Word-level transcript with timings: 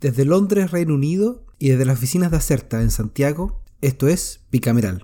Desde 0.00 0.24
Londres, 0.24 0.70
Reino 0.70 0.94
Unido, 0.94 1.42
y 1.58 1.70
desde 1.70 1.84
las 1.84 1.98
oficinas 1.98 2.30
de 2.30 2.36
Acerta 2.36 2.80
en 2.82 2.92
Santiago, 2.92 3.60
esto 3.80 4.06
es 4.06 4.42
Bicameral. 4.52 5.00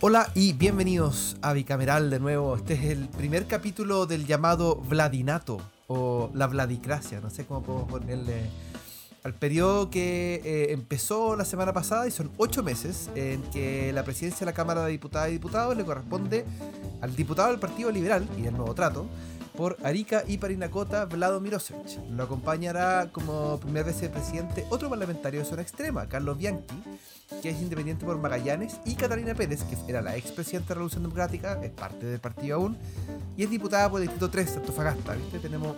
Hola 0.00 0.30
y 0.36 0.52
bienvenidos 0.52 1.36
a 1.42 1.52
Bicameral 1.52 2.10
de 2.10 2.20
nuevo. 2.20 2.54
Este 2.54 2.74
es 2.74 2.84
el 2.84 3.08
primer 3.08 3.48
capítulo 3.48 4.06
del 4.06 4.24
llamado 4.24 4.76
Vladinato 4.76 5.58
o 5.88 6.30
la 6.32 6.46
Vladicracia, 6.46 7.20
no 7.20 7.28
sé 7.28 7.44
cómo 7.44 7.64
puedo 7.64 7.88
ponerle 7.88 8.48
al 9.22 9.34
periodo 9.34 9.90
que 9.90 10.40
eh, 10.44 10.72
empezó 10.72 11.36
la 11.36 11.44
semana 11.44 11.72
pasada 11.72 12.06
y 12.06 12.10
son 12.10 12.30
ocho 12.36 12.62
meses 12.62 13.10
en 13.14 13.42
que 13.50 13.92
la 13.92 14.04
presidencia 14.04 14.40
de 14.40 14.46
la 14.46 14.54
Cámara 14.54 14.84
de 14.84 14.92
Diputadas 14.92 15.28
y 15.28 15.32
Diputados 15.32 15.76
le 15.76 15.84
corresponde 15.84 16.44
al 17.00 17.14
diputado 17.14 17.50
del 17.50 17.58
Partido 17.58 17.90
Liberal 17.90 18.26
y 18.38 18.42
del 18.42 18.56
Nuevo 18.56 18.74
Trato 18.74 19.06
por 19.56 19.76
Arica 19.82 20.24
y 20.26 20.38
Parinacota 20.38 21.04
Vlado 21.04 21.38
Mirosevic. 21.40 21.98
Lo 22.10 22.22
acompañará 22.22 23.10
como 23.12 23.60
primer 23.60 23.84
vicepresidente 23.84 24.64
otro 24.70 24.88
parlamentario 24.88 25.40
de 25.40 25.46
zona 25.46 25.60
extrema, 25.60 26.06
Carlos 26.08 26.38
Bianchi, 26.38 26.82
que 27.42 27.50
es 27.50 27.60
independiente 27.60 28.06
por 28.06 28.16
Magallanes, 28.16 28.80
y 28.86 28.94
Catalina 28.94 29.34
Pérez, 29.34 29.64
que 29.64 29.76
era 29.86 30.00
la 30.00 30.16
expresidenta 30.16 30.68
de 30.68 30.70
la 30.70 30.74
Revolución 30.76 31.02
Democrática, 31.02 31.60
es 31.62 31.70
parte 31.72 32.06
del 32.06 32.20
partido 32.20 32.56
aún, 32.56 32.78
y 33.36 33.44
es 33.44 33.50
diputada 33.50 33.90
por 33.90 34.00
el 34.00 34.06
Distrito 34.06 34.30
3 34.30 34.50
de 34.50 34.60
Antofagasta. 34.60 35.14
¿viste? 35.14 35.38
Tenemos 35.40 35.76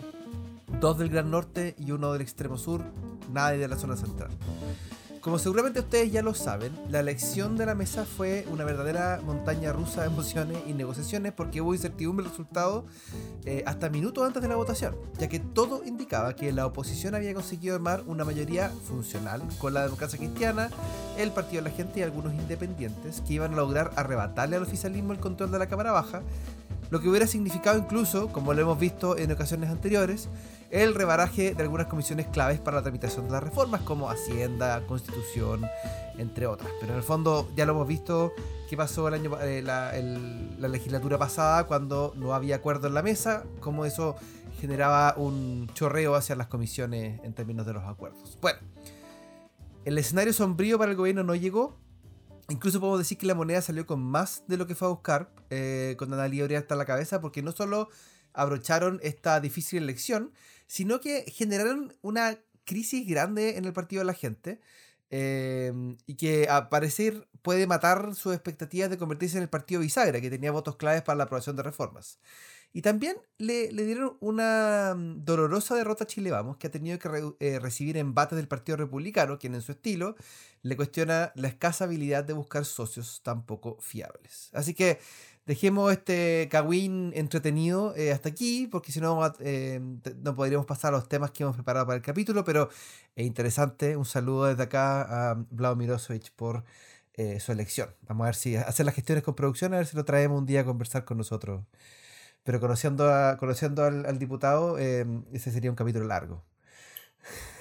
dos 0.81 0.99
del 0.99 1.09
Gran 1.09 1.31
Norte 1.31 1.75
y 1.79 1.93
uno 1.93 2.12
del 2.12 2.23
extremo 2.23 2.59
sur, 2.59 2.83
nadie 3.31 3.59
de 3.59 3.69
la 3.69 3.77
zona 3.77 3.97
central. 3.97 4.31
Como 5.23 5.39
seguramente 5.39 5.79
ustedes 5.79 6.11
ya 6.11 6.21
lo 6.21 6.35
saben, 6.35 6.73
la 6.91 6.98
elección 6.98 7.57
de 7.57 7.65
la 7.65 7.77
mesa 7.77 8.05
fue 8.05 8.45
una 8.51 8.65
verdadera 8.65 9.21
montaña 9.25 9.73
rusa 9.73 10.01
de 10.01 10.09
emociones 10.09 10.59
y 10.67 10.73
negociaciones 10.73 11.33
porque 11.33 11.61
hubo 11.61 11.75
incertidumbre 11.75 12.25
del 12.25 12.33
resultado 12.33 12.87
eh, 13.45 13.62
hasta 13.65 13.89
minutos 13.89 14.27
antes 14.27 14.43
de 14.43 14.48
la 14.48 14.57
votación, 14.57 14.97
ya 15.20 15.28
que 15.28 15.39
todo 15.39 15.84
indicaba 15.84 16.34
que 16.34 16.50
la 16.50 16.67
oposición 16.67 17.15
había 17.15 17.34
conseguido 17.34 17.77
armar 17.77 18.03
una 18.09 18.25
mayoría 18.25 18.70
funcional 18.70 19.45
con 19.59 19.75
la 19.75 19.84
democracia 19.84 20.19
cristiana, 20.19 20.70
el 21.17 21.31
Partido 21.31 21.62
de 21.62 21.70
la 21.70 21.77
Gente 21.77 22.00
y 22.00 22.03
algunos 22.03 22.34
independientes 22.34 23.20
que 23.20 23.34
iban 23.34 23.53
a 23.53 23.59
lograr 23.59 23.93
arrebatarle 23.95 24.56
al 24.56 24.65
oficialismo 24.65 25.12
el 25.12 25.20
control 25.20 25.53
de 25.53 25.61
la 25.61 25.69
Cámara 25.69 25.93
Baja, 25.93 26.23
lo 26.91 27.00
que 27.00 27.09
hubiera 27.09 27.28
significado 27.28 27.78
incluso, 27.78 28.27
como 28.33 28.55
lo 28.55 28.61
hemos 28.61 28.78
visto 28.78 29.17
en 29.17 29.31
ocasiones 29.31 29.70
anteriores, 29.70 30.28
el 30.73 30.95
rebaraje 30.95 31.55
de 31.55 31.62
algunas 31.62 31.87
comisiones 31.87 32.27
claves 32.28 32.59
para 32.59 32.78
la 32.78 32.83
tramitación 32.83 33.27
de 33.27 33.33
las 33.33 33.42
reformas, 33.42 33.83
como 33.83 34.09
Hacienda, 34.09 34.84
Constitución, 34.87 35.67
entre 36.17 36.47
otras. 36.47 36.73
Pero 36.81 36.92
en 36.92 36.98
el 36.98 37.05
fondo 37.05 37.48
ya 37.55 37.67
lo 37.67 37.73
hemos 37.73 37.87
visto 37.87 38.33
qué 38.70 38.77
pasó 38.77 39.06
el 39.09 39.15
año, 39.15 39.39
eh, 39.43 39.61
la, 39.61 39.93
la, 40.59 40.69
legislatura 40.69 41.19
pasada 41.19 41.65
cuando 41.65 42.15
no 42.17 42.34
había 42.34 42.56
acuerdo 42.56 42.89
en 42.89 42.95
la 42.95 43.03
mesa, 43.03 43.45
cómo 43.61 43.84
eso 43.84 44.17
generaba 44.61 45.15
un 45.19 45.69
chorreo 45.75 46.15
hacia 46.15 46.37
las 46.37 46.47
comisiones 46.47 47.20
en 47.23 47.34
términos 47.34 47.67
de 47.67 47.75
los 47.75 47.84
acuerdos. 47.84 48.39
Bueno, 48.41 48.59
el 49.84 49.98
escenario 49.98 50.33
sombrío 50.33 50.78
para 50.78 50.91
el 50.91 50.97
gobierno 50.97 51.23
no 51.23 51.34
llegó. 51.34 51.77
Incluso 52.48 52.81
podemos 52.81 52.98
decir 52.98 53.19
que 53.19 53.27
la 53.27 53.34
moneda 53.34 53.61
salió 53.61 53.87
con 53.87 54.00
más 54.00 54.45
de 54.47 54.56
lo 54.56 54.67
que 54.67 54.75
fue 54.75 54.89
a 54.89 54.91
buscar, 54.91 55.31
eh, 55.50 55.97
con 55.98 56.12
Ana 56.15 56.28
Libre 56.28 56.56
hasta 56.56 56.77
la 56.77 56.87
cabeza, 56.87 57.20
porque 57.20 57.43
no 57.43 57.53
solo 57.53 57.89
abrocharon 58.34 59.00
esta 59.03 59.41
difícil 59.41 59.83
elección, 59.83 60.33
sino 60.73 61.03
que 61.03 61.31
generaron 61.31 61.95
una 62.01 62.39
crisis 62.65 63.06
grande 63.06 63.59
en 63.59 63.67
el 63.67 63.75
partido 63.75 64.01
de 64.01 64.06
la 64.06 64.15
gente. 64.15 64.59
Em, 65.11 65.98
y 66.06 66.15
que 66.15 66.48
a 66.48 66.70
parecer 66.70 67.28
puede 67.42 67.67
matar 67.67 68.15
sus 68.15 68.33
expectativas 68.33 68.89
de 68.89 68.97
convertirse 68.97 69.37
en 69.37 69.43
el 69.43 69.50
partido 69.50 69.83
bisagra, 69.83 70.23
que 70.23 70.31
tenía 70.31 70.50
votos 70.50 70.77
claves 70.77 71.03
para 71.03 71.19
la 71.19 71.25
aprobación 71.25 71.56
de 71.56 71.62
reformas. 71.62 72.19
Y 72.73 72.81
también 72.83 73.17
le, 73.39 73.69
dieron 73.69 74.17
una 74.20 74.95
mm, 74.97 75.25
dolorosa 75.25 75.75
derrota 75.75 76.05
a 76.05 76.06
Chile 76.06 76.31
Vamos, 76.31 76.56
que 76.56 76.69
ha 76.69 76.70
tenido 76.70 76.98
que 76.98 77.34
eh, 77.41 77.59
recibir 77.59 77.97
embates 77.97 78.37
del 78.37 78.48
Partido 78.48 78.77
Republicano, 78.77 79.38
quien 79.38 79.55
en 79.55 79.62
su 79.62 79.72
estilo 79.72 80.16
le 80.62 80.77
cuestiona 80.77 81.33
la 81.34 81.49
escasa 81.49 81.84
habilidad 81.84 82.25
de 82.25 82.33
buscar 82.33 82.65
socios 82.65 83.21
tan 83.22 83.44
poco 83.44 83.77
fiables. 83.81 84.49
Así 84.55 84.75
que 84.75 85.00
dejemos 85.44 85.93
este 85.93 86.49
Kawin 86.50 87.12
entretenido 87.15 87.94
eh, 87.97 88.12
hasta 88.12 88.31
aquí, 88.31 88.69
porque 88.69 88.91
si 88.91 89.00
no 89.00 89.21
eh, 89.41 89.81
no 90.22 90.34
podríamos 90.34 90.66
pasar 90.66 90.94
a 90.94 90.97
los 90.97 91.09
temas 91.09 91.31
que 91.33 91.43
hemos 91.43 91.56
preparado 91.56 91.87
para 91.87 91.97
el 91.97 92.03
capítulo, 92.03 92.43
pero 92.44 92.71
es 93.16 93.27
interesante. 93.27 93.97
Un 93.99 94.06
saludo 94.06 94.47
desde 94.47 94.62
acá 94.62 95.33
a 95.33 95.34
Vlado 95.50 95.77
Mirosevic 95.77 96.33
por 96.33 96.65
su 97.39 97.53
elección. 97.53 97.94
Vamos 98.09 98.25
a 98.25 98.28
ver 98.28 98.34
si 98.34 98.56
hacer 98.56 98.87
las 98.87 98.94
gestiones 98.94 99.22
con 99.22 99.34
producción, 99.34 99.75
a 99.75 99.77
ver 99.77 99.87
si 99.87 99.97
lo 99.97 100.04
traemos 100.04 100.39
un 100.39 100.47
día 100.47 100.62
a 100.62 100.65
conversar 100.65 101.04
con 101.04 101.19
nosotros. 101.19 101.62
Pero 102.44 102.60
conociendo, 102.60 103.08
a, 103.08 103.36
conociendo 103.38 103.84
al, 103.84 104.19
diputado, 104.19 104.78
ese 104.78 105.50
sería 105.50 105.70
un 105.70 105.76
capítulo 105.76 106.06
largo. 106.06 106.44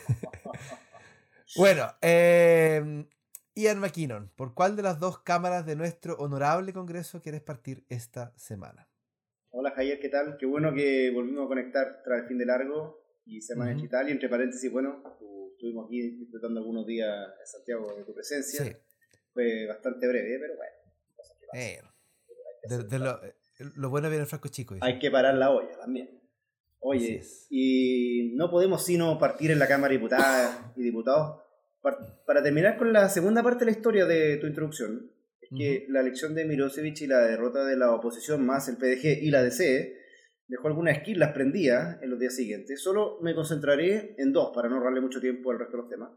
bueno, 1.57 1.87
eh, 2.01 3.05
Ian 3.55 3.79
McKinnon, 3.79 4.31
¿por 4.35 4.53
cuál 4.53 4.75
de 4.75 4.83
las 4.83 4.99
dos 4.99 5.19
cámaras 5.19 5.65
de 5.65 5.75
nuestro 5.75 6.15
honorable 6.15 6.73
Congreso 6.73 7.21
quieres 7.21 7.41
partir 7.41 7.85
esta 7.89 8.33
semana? 8.37 8.87
Hola 9.51 9.71
Javier, 9.71 9.99
¿qué 9.99 10.09
tal? 10.09 10.37
Qué 10.39 10.45
bueno 10.45 10.73
que 10.73 11.11
volvimos 11.11 11.45
a 11.45 11.47
conectar 11.49 12.01
tras 12.03 12.21
el 12.21 12.27
fin 12.27 12.37
de 12.37 12.45
largo 12.45 13.03
y 13.25 13.41
semana 13.41 13.73
digital. 13.73 14.07
Y 14.07 14.13
entre 14.13 14.29
paréntesis, 14.29 14.71
bueno, 14.71 15.03
estuvimos 15.51 15.87
aquí 15.87 16.01
disfrutando 16.11 16.61
algunos 16.61 16.87
días 16.87 17.09
en 17.39 17.45
Santiago 17.45 17.93
de 17.95 18.03
tu 18.05 18.13
presencia. 18.13 18.63
Sí. 18.63 18.71
Fue 19.33 19.67
bastante 19.67 20.07
breve, 20.07 20.39
pero 20.39 20.55
bueno. 20.55 20.71
Eh, 21.53 21.81
lo, 22.97 23.19
bueno 23.75 24.09
viene 24.09 24.23
el 24.23 24.27
frasco 24.29 24.49
chico. 24.49 24.75
Hay 24.81 24.99
que 24.99 25.11
parar 25.11 25.35
la 25.35 25.51
olla 25.51 25.77
también. 25.77 26.21
Oye, 26.79 27.21
y 27.49 28.33
no 28.35 28.49
podemos 28.49 28.83
sino 28.83 29.19
partir 29.19 29.51
en 29.51 29.59
la 29.59 29.67
Cámara 29.67 29.91
de 29.91 29.97
Diputadas 29.97 30.59
y 30.75 30.81
Diputados 30.81 31.41
para 31.81 32.43
terminar 32.43 32.77
con 32.77 32.93
la 32.93 33.09
segunda 33.09 33.41
parte 33.43 33.59
de 33.59 33.71
la 33.71 33.77
historia 33.77 34.05
de 34.05 34.37
tu 34.37 34.47
introducción, 34.47 35.11
es 35.41 35.49
que 35.55 35.85
la 35.89 36.01
elección 36.01 36.35
de 36.35 36.45
Mirosevic 36.45 37.01
y 37.01 37.07
la 37.07 37.19
derrota 37.19 37.65
de 37.65 37.75
la 37.75 37.91
oposición 37.91 38.45
más 38.45 38.69
el 38.69 38.77
PDG 38.77 39.23
y 39.23 39.31
la 39.31 39.41
DC 39.41 39.97
dejó 40.47 40.67
algunas 40.67 40.97
esquilas 40.97 41.33
prendidas 41.33 42.01
en 42.01 42.09
los 42.09 42.19
días 42.19 42.35
siguientes. 42.35 42.81
Solo 42.81 43.17
me 43.21 43.33
concentraré 43.33 44.15
en 44.17 44.31
dos 44.31 44.51
para 44.53 44.69
no 44.69 44.75
ahorrarle 44.75 45.01
mucho 45.01 45.19
tiempo 45.19 45.51
al 45.51 45.59
resto 45.59 45.77
de 45.77 45.83
los 45.83 45.89
temas. 45.89 46.11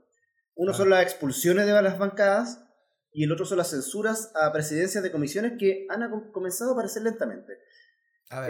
Uno 0.54 0.74
son 0.74 0.90
las 0.90 1.02
expulsiones 1.02 1.66
de 1.66 1.72
las 1.72 1.98
bancadas 1.98 2.64
y 3.14 3.22
el 3.24 3.32
otro 3.32 3.46
son 3.46 3.58
las 3.58 3.70
censuras 3.70 4.32
a 4.34 4.52
presidencias 4.52 5.02
de 5.02 5.12
comisiones 5.12 5.52
que 5.56 5.86
han 5.88 6.02
comenzado 6.32 6.70
a 6.70 6.72
aparecer 6.74 7.04
lentamente. 7.04 7.54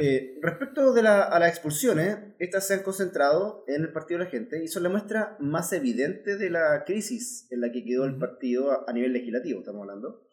Eh, 0.00 0.38
respecto 0.40 0.94
de 0.94 1.02
la, 1.02 1.22
a 1.22 1.38
las 1.38 1.50
expulsiones, 1.50 2.16
estas 2.38 2.66
se 2.66 2.72
han 2.72 2.82
concentrado 2.82 3.64
en 3.66 3.82
el 3.82 3.92
Partido 3.92 4.18
de 4.18 4.24
la 4.24 4.30
Gente 4.30 4.64
y 4.64 4.68
son 4.68 4.82
la 4.82 4.88
muestra 4.88 5.36
más 5.38 5.70
evidente 5.74 6.38
de 6.38 6.48
la 6.48 6.84
crisis 6.86 7.46
en 7.50 7.60
la 7.60 7.70
que 7.70 7.84
quedó 7.84 8.06
el 8.06 8.16
partido 8.16 8.88
a, 8.88 8.92
nivel 8.94 9.12
legislativo, 9.12 9.60
estamos 9.60 9.82
hablando. 9.82 10.26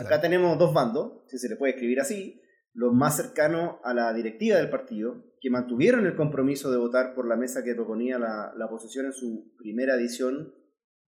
Acá 0.00 0.20
tenemos 0.20 0.58
dos 0.58 0.74
bandos, 0.74 1.22
si 1.28 1.38
se 1.38 1.48
le 1.48 1.54
puede 1.54 1.74
escribir 1.74 2.00
así, 2.00 2.42
los 2.74 2.92
más 2.92 3.16
cercanos 3.16 3.76
a 3.84 3.94
la 3.94 4.12
directiva 4.12 4.56
del 4.56 4.70
partido, 4.70 5.24
que 5.40 5.50
mantuvieron 5.50 6.04
el 6.04 6.16
compromiso 6.16 6.72
de 6.72 6.78
votar 6.78 7.14
por 7.14 7.28
la 7.28 7.36
mesa 7.36 7.62
que 7.62 7.76
proponía 7.76 8.18
la, 8.18 8.52
la 8.56 8.66
oposición 8.66 9.06
en 9.06 9.12
su 9.12 9.54
primera 9.56 9.94
edición, 9.94 10.52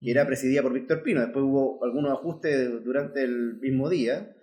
que 0.01 0.11
era 0.11 0.25
presidida 0.25 0.61
por 0.61 0.73
Víctor 0.73 1.03
Pino. 1.03 1.21
Después 1.21 1.45
hubo 1.45 1.83
algunos 1.83 2.11
ajustes 2.11 2.83
durante 2.83 3.23
el 3.23 3.59
mismo 3.61 3.89
día 3.89 4.35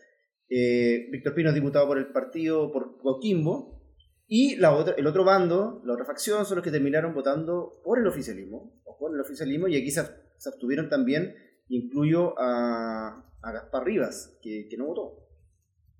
eh, 0.51 1.09
Víctor 1.11 1.35
Pino 1.35 1.51
es 1.51 1.55
diputado 1.55 1.87
por 1.87 1.99
el 1.99 2.07
partido, 2.07 2.73
por 2.73 2.99
Coquimbo, 2.99 3.83
y 4.27 4.57
la 4.57 4.75
otra, 4.75 4.95
el 4.97 5.07
otro 5.07 5.25
bando, 5.25 5.83
la 5.85 5.95
otra 5.95 6.05
facción, 6.05 6.45
son 6.45 6.57
los 6.57 6.65
que 6.65 6.71
terminaron 6.71 7.15
votando 7.15 7.81
por 7.85 7.99
el 7.99 8.07
oficialismo, 8.07 8.81
o 8.85 8.99
por 8.99 9.15
el 9.15 9.21
oficialismo, 9.21 9.69
y 9.69 9.77
aquí 9.77 9.91
se, 9.91 10.01
abstuvieron 10.01 10.89
también, 10.89 11.35
incluyo 11.69 12.39
a, 12.39 13.25
a 13.43 13.53
Gaspar 13.53 13.85
Rivas, 13.85 14.39
que, 14.43 14.69
que, 14.71 14.77
no 14.77 14.87
votó. 14.87 15.29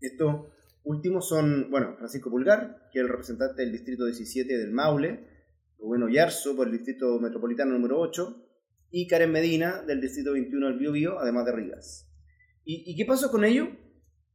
Estos 0.01 0.47
últimos 0.85 1.29
son, 1.29 1.71
bueno, 1.71 1.97
Francisco 1.97 2.31
Pulgar, 2.31 2.89
que 2.93 3.01
es 3.01 3.05
el 3.05 3.11
representante 3.11 3.63
del 3.63 3.73
distrito 3.73 4.07
17 4.07 4.57
del 4.57 4.73
Maule, 4.73 5.37
Rubén 5.79 6.11
Yarzo 6.11 6.57
por 6.57 6.67
el 6.67 6.73
distrito 6.73 7.21
metropolitano 7.21 7.73
número 7.73 8.01
8, 8.01 8.48
y 8.91 9.07
Karen 9.07 9.33
Medina 9.33 9.83
del 9.83 10.01
distrito 10.01 10.33
21 10.33 10.67
del 10.69 10.79
Biobío, 10.79 11.19
además 11.19 11.45
de 11.47 11.53
Rivas. 11.53 12.11
¿Y, 12.65 12.91
¿Y 12.91 12.97
qué 12.97 13.05
pasó 13.05 13.31
con 13.31 13.45
ello? 13.45 13.69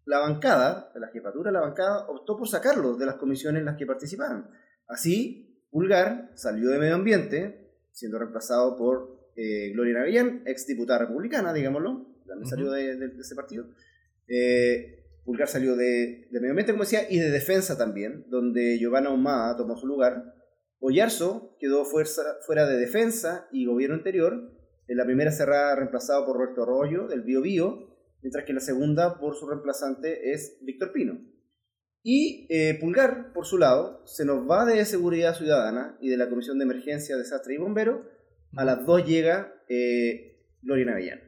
la 0.05 0.19
bancada, 0.19 0.91
la 0.95 1.07
jefatura 1.07 1.49
de 1.49 1.53
la 1.53 1.61
bancada, 1.61 2.07
optó 2.07 2.37
por 2.37 2.47
sacarlos 2.47 2.99
de 2.99 3.05
las 3.05 3.15
comisiones 3.15 3.59
en 3.59 3.65
las 3.65 3.77
que 3.77 3.85
participaron. 3.85 4.47
Así, 4.87 5.65
Pulgar 5.71 6.31
salió 6.35 6.69
de 6.69 6.79
Medio 6.79 6.95
Ambiente, 6.95 7.71
siendo 7.91 8.19
reemplazado 8.19 8.77
por 8.77 9.31
eh, 9.35 9.71
Gloria 9.73 9.99
Navillán, 9.99 10.43
ex 10.45 10.67
diputada 10.67 10.99
republicana, 10.99 11.53
digámoslo, 11.53 12.05
también 12.27 12.49
salió 12.49 12.71
de, 12.71 13.11
ese 13.19 13.35
partido. 13.35 13.65
Eh, 14.27 14.99
Pulgar 15.23 15.47
salió 15.47 15.75
de, 15.75 16.27
Medio 16.31 16.49
Ambiente, 16.49 16.73
como 16.73 16.83
decía, 16.83 17.09
y 17.09 17.19
de 17.19 17.31
Defensa 17.31 17.77
también, 17.77 18.25
donde 18.29 18.77
Giovanna 18.77 19.09
Humada 19.09 19.55
tomó 19.55 19.77
su 19.77 19.87
lugar. 19.87 20.35
Oyarzo 20.85 21.55
quedó 21.61 21.85
fuera 21.85 22.67
de 22.67 22.77
Defensa 22.77 23.47
y 23.53 23.65
Gobierno 23.65 23.95
Interior, 23.95 24.51
en 24.89 24.97
la 24.97 25.05
primera 25.05 25.31
cerrada 25.31 25.77
reemplazado 25.77 26.25
por 26.25 26.35
Roberto 26.35 26.63
Arroyo, 26.63 27.07
del 27.07 27.21
Bio 27.21 27.41
Bio, 27.41 27.95
mientras 28.21 28.43
que 28.43 28.51
la 28.51 28.59
segunda 28.59 29.17
por 29.17 29.33
su 29.35 29.47
reemplazante 29.47 30.33
es 30.33 30.57
Víctor 30.61 30.91
Pino. 30.91 31.21
Y 32.03 32.47
eh, 32.49 32.77
Pulgar, 32.81 33.31
por 33.31 33.45
su 33.45 33.57
lado, 33.57 34.05
se 34.05 34.25
nos 34.25 34.45
va 34.45 34.65
de 34.65 34.83
Seguridad 34.83 35.37
Ciudadana 35.37 35.97
y 36.01 36.09
de 36.09 36.17
la 36.17 36.29
Comisión 36.29 36.57
de 36.57 36.65
Emergencia, 36.65 37.15
Desastre 37.15 37.53
y 37.53 37.59
Bombero. 37.59 38.03
A 38.57 38.65
las 38.65 38.85
dos 38.85 39.07
llega 39.07 39.53
eh, 39.69 40.45
Gloria 40.61 40.87
Navellán. 40.87 41.21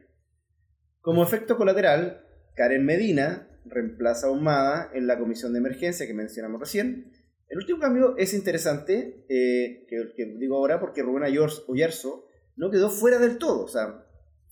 Como 1.00 1.22
efecto 1.22 1.56
colateral, 1.56 2.26
Karen 2.56 2.84
Medina 2.84 3.48
reemplaza 3.64 4.26
a 4.26 4.32
Humada 4.32 4.90
en 4.92 5.06
la 5.06 5.18
Comisión 5.18 5.54
de 5.54 5.60
Emergencia 5.60 6.06
que 6.06 6.12
mencionamos 6.12 6.60
recién. 6.60 7.10
El 7.48 7.58
último 7.58 7.78
cambio 7.78 8.16
es 8.16 8.34
interesante, 8.34 9.24
eh, 9.28 9.86
que, 9.88 10.12
que, 10.16 10.26
digo 10.38 10.56
ahora, 10.56 10.80
porque 10.80 11.02
Rubén 11.02 11.32
Oyarzo 11.66 12.26
no 12.56 12.70
quedó 12.70 12.90
fuera 12.90 13.18
del 13.18 13.38
todo. 13.38 13.64
O 13.64 13.68
sea, 13.68 14.04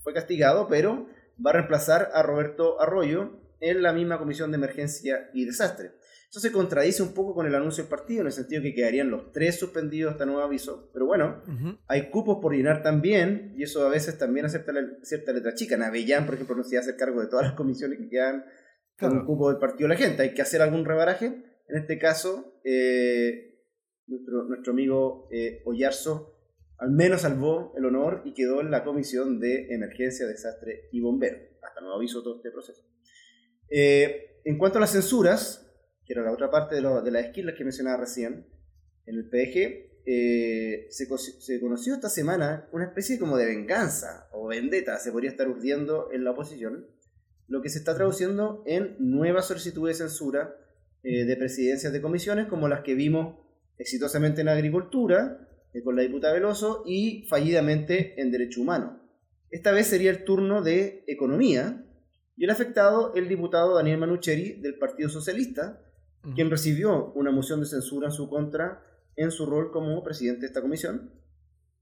fue 0.02 0.12
castigado, 0.12 0.68
pero 0.68 1.08
va 1.44 1.50
a 1.50 1.54
reemplazar 1.54 2.10
a 2.14 2.22
Roberto 2.22 2.80
Arroyo 2.80 3.40
en 3.60 3.82
la 3.82 3.92
misma 3.92 4.18
Comisión 4.18 4.50
de 4.50 4.56
Emergencia 4.56 5.30
y 5.32 5.44
Desastre. 5.44 5.92
Eso 6.34 6.40
se 6.40 6.50
contradice 6.50 7.00
un 7.02 7.14
poco 7.14 7.32
con 7.32 7.46
el 7.46 7.54
anuncio 7.54 7.84
del 7.84 7.90
partido, 7.90 8.22
en 8.22 8.26
el 8.26 8.32
sentido 8.32 8.60
que 8.60 8.74
quedarían 8.74 9.08
los 9.08 9.30
tres 9.30 9.56
suspendidos 9.56 10.12
hasta 10.12 10.26
nuevo 10.26 10.42
aviso. 10.42 10.90
Pero 10.92 11.06
bueno, 11.06 11.42
hay 11.86 12.10
cupos 12.10 12.38
por 12.42 12.54
llenar 12.54 12.82
también, 12.82 13.54
y 13.56 13.62
eso 13.62 13.86
a 13.86 13.88
veces 13.88 14.18
también 14.18 14.44
acepta 14.44 14.72
cierta 15.02 15.32
letra 15.32 15.54
chica. 15.54 15.76
Navellán, 15.76 16.26
por 16.26 16.34
ejemplo, 16.34 16.56
no 16.56 16.64
se 16.64 16.76
hacer 16.76 16.96
cargo 16.96 17.20
de 17.20 17.28
todas 17.28 17.46
las 17.46 17.54
comisiones 17.54 18.00
que 18.00 18.08
quedan 18.08 18.44
con 18.98 19.16
un 19.16 19.24
cupo 19.24 19.48
del 19.48 19.60
partido 19.60 19.88
de 19.88 19.94
la 19.94 20.00
gente. 20.00 20.22
Hay 20.22 20.34
que 20.34 20.42
hacer 20.42 20.60
algún 20.60 20.84
rebaraje. 20.84 21.53
En 21.68 21.76
este 21.76 21.98
caso, 21.98 22.60
eh, 22.64 23.62
nuestro, 24.06 24.44
nuestro 24.44 24.72
amigo 24.72 25.28
eh, 25.30 25.62
Oyarzo 25.64 26.34
al 26.78 26.90
menos 26.90 27.22
salvó 27.22 27.72
el 27.76 27.84
honor 27.84 28.22
y 28.24 28.34
quedó 28.34 28.60
en 28.60 28.70
la 28.70 28.84
comisión 28.84 29.40
de 29.40 29.72
emergencia, 29.74 30.26
desastre 30.26 30.88
y 30.92 31.00
bombero. 31.00 31.38
Hasta 31.62 31.80
nuevo 31.80 31.96
aviso 31.96 32.22
todo 32.22 32.36
este 32.36 32.50
proceso. 32.50 32.82
Eh, 33.70 34.40
en 34.44 34.58
cuanto 34.58 34.78
a 34.78 34.80
las 34.80 34.92
censuras, 34.92 35.70
que 36.04 36.12
era 36.12 36.22
la 36.22 36.32
otra 36.32 36.50
parte 36.50 36.74
de, 36.74 36.82
de 36.82 37.10
las 37.10 37.26
esquilas 37.26 37.54
que 37.56 37.64
mencionaba 37.64 37.98
recién, 37.98 38.46
en 39.06 39.16
el 39.16 39.28
PG, 39.28 39.94
eh, 40.06 40.86
se, 40.90 41.06
se, 41.16 41.60
conoció 41.60 41.94
esta 41.94 42.10
semana 42.10 42.68
una 42.72 42.84
especie 42.84 43.18
como 43.18 43.38
de 43.38 43.46
venganza 43.46 44.28
o 44.32 44.48
vendetta, 44.48 44.98
se 44.98 45.12
podría 45.12 45.30
estar 45.30 45.48
urdiendo 45.48 46.10
en 46.12 46.24
la 46.24 46.32
oposición, 46.32 46.86
lo 47.46 47.62
que 47.62 47.70
se 47.70 47.78
está 47.78 47.94
traduciendo 47.94 48.62
en 48.66 48.96
nuevas 48.98 49.46
solicitudes 49.46 49.98
de 49.98 50.04
censura 50.04 50.56
eh, 51.04 51.24
de 51.24 51.36
presidencias 51.36 51.92
de 51.92 52.02
comisiones, 52.02 52.46
como 52.46 52.66
las 52.66 52.80
que 52.80 52.94
vimos 52.94 53.36
exitosamente 53.78 54.40
en 54.40 54.48
Agricultura, 54.48 55.48
eh, 55.72 55.82
con 55.82 55.96
la 55.96 56.02
diputada 56.02 56.34
Veloso, 56.34 56.82
y 56.86 57.26
fallidamente 57.28 58.20
en 58.20 58.30
Derecho 58.30 58.60
Humano. 58.60 59.00
Esta 59.50 59.70
vez 59.70 59.86
sería 59.86 60.10
el 60.10 60.24
turno 60.24 60.62
de 60.62 61.04
Economía, 61.06 61.84
y 62.36 62.44
el 62.44 62.50
afectado, 62.50 63.14
el 63.14 63.28
diputado 63.28 63.74
Daniel 63.74 63.98
Manucheri, 63.98 64.60
del 64.60 64.78
Partido 64.78 65.08
Socialista, 65.08 65.80
quien 66.34 66.50
recibió 66.50 67.12
una 67.12 67.30
moción 67.30 67.60
de 67.60 67.66
censura 67.66 68.08
en 68.08 68.12
su 68.12 68.28
contra 68.28 68.82
en 69.16 69.30
su 69.30 69.46
rol 69.46 69.70
como 69.70 70.02
presidente 70.02 70.40
de 70.40 70.46
esta 70.46 70.62
comisión. 70.62 71.12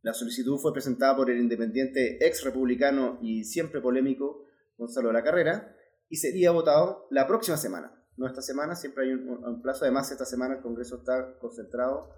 La 0.03 0.15
solicitud 0.15 0.59
fue 0.59 0.73
presentada 0.73 1.17
por 1.17 1.31
el 1.31 1.39
independiente 1.39 2.27
ex 2.27 2.45
republicano 2.45 3.19
y 3.23 3.45
siempre 3.45 3.81
polémico 3.81 4.47
Gonzalo 4.77 5.09
de 5.09 5.15
la 5.15 5.23
Carrera 5.23 5.77
y 6.09 6.17
sería 6.17 6.51
votado 6.51 7.07
la 7.11 7.27
próxima 7.27 7.57
semana. 7.57 8.01
No 8.17 8.26
esta 8.26 8.43
semana, 8.43 8.75
siempre 8.75 9.05
hay 9.05 9.12
un, 9.12 9.62
plazo. 9.62 9.85
Además, 9.85 10.11
esta 10.11 10.25
semana 10.25 10.56
el 10.56 10.61
Congreso 10.61 10.97
está 10.97 11.38
concentrado 11.38 12.11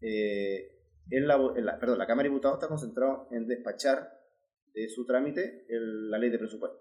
eh, 0.00 0.80
en, 1.10 1.26
la, 1.26 1.78
Perdón, 1.78 1.98
la 1.98 2.06
Cámara 2.06 2.24
de 2.24 2.30
Diputados 2.30 2.58
está 2.58 2.68
concentrado 2.68 3.28
en 3.30 3.46
despachar 3.46 4.20
de 4.74 4.88
su 4.88 5.06
trámite 5.06 5.66
la 5.68 6.18
ley 6.18 6.30
de 6.30 6.38
presupuesto. 6.38 6.78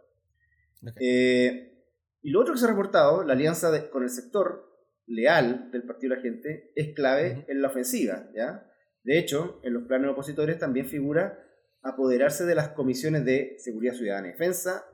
Eh, 0.99 1.85
y 2.21 2.29
lo 2.31 2.41
otro 2.41 2.53
que 2.53 2.59
se 2.59 2.65
ha 2.65 2.69
reportado, 2.69 3.23
la 3.23 3.33
alianza 3.33 3.89
con 3.89 4.03
el 4.03 4.09
sector 4.09 4.69
leal 5.07 5.71
del 5.71 5.83
Partido 5.83 6.11
de 6.11 6.17
la 6.17 6.21
Gente 6.21 6.71
es 6.75 6.93
clave 6.93 7.45
en 7.47 7.61
la 7.61 7.69
ofensiva. 7.69 8.29
¿ya? 8.35 8.69
De 9.03 9.17
hecho, 9.17 9.59
en 9.63 9.73
los 9.73 9.83
planes 9.83 10.11
opositores 10.11 10.59
también 10.59 10.87
figura 10.87 11.45
apoderarse 11.81 12.45
de 12.45 12.55
las 12.55 12.69
comisiones 12.69 13.25
de 13.25 13.55
seguridad 13.57 13.93
ciudadana 13.93 14.27
y 14.27 14.31
defensa, 14.31 14.85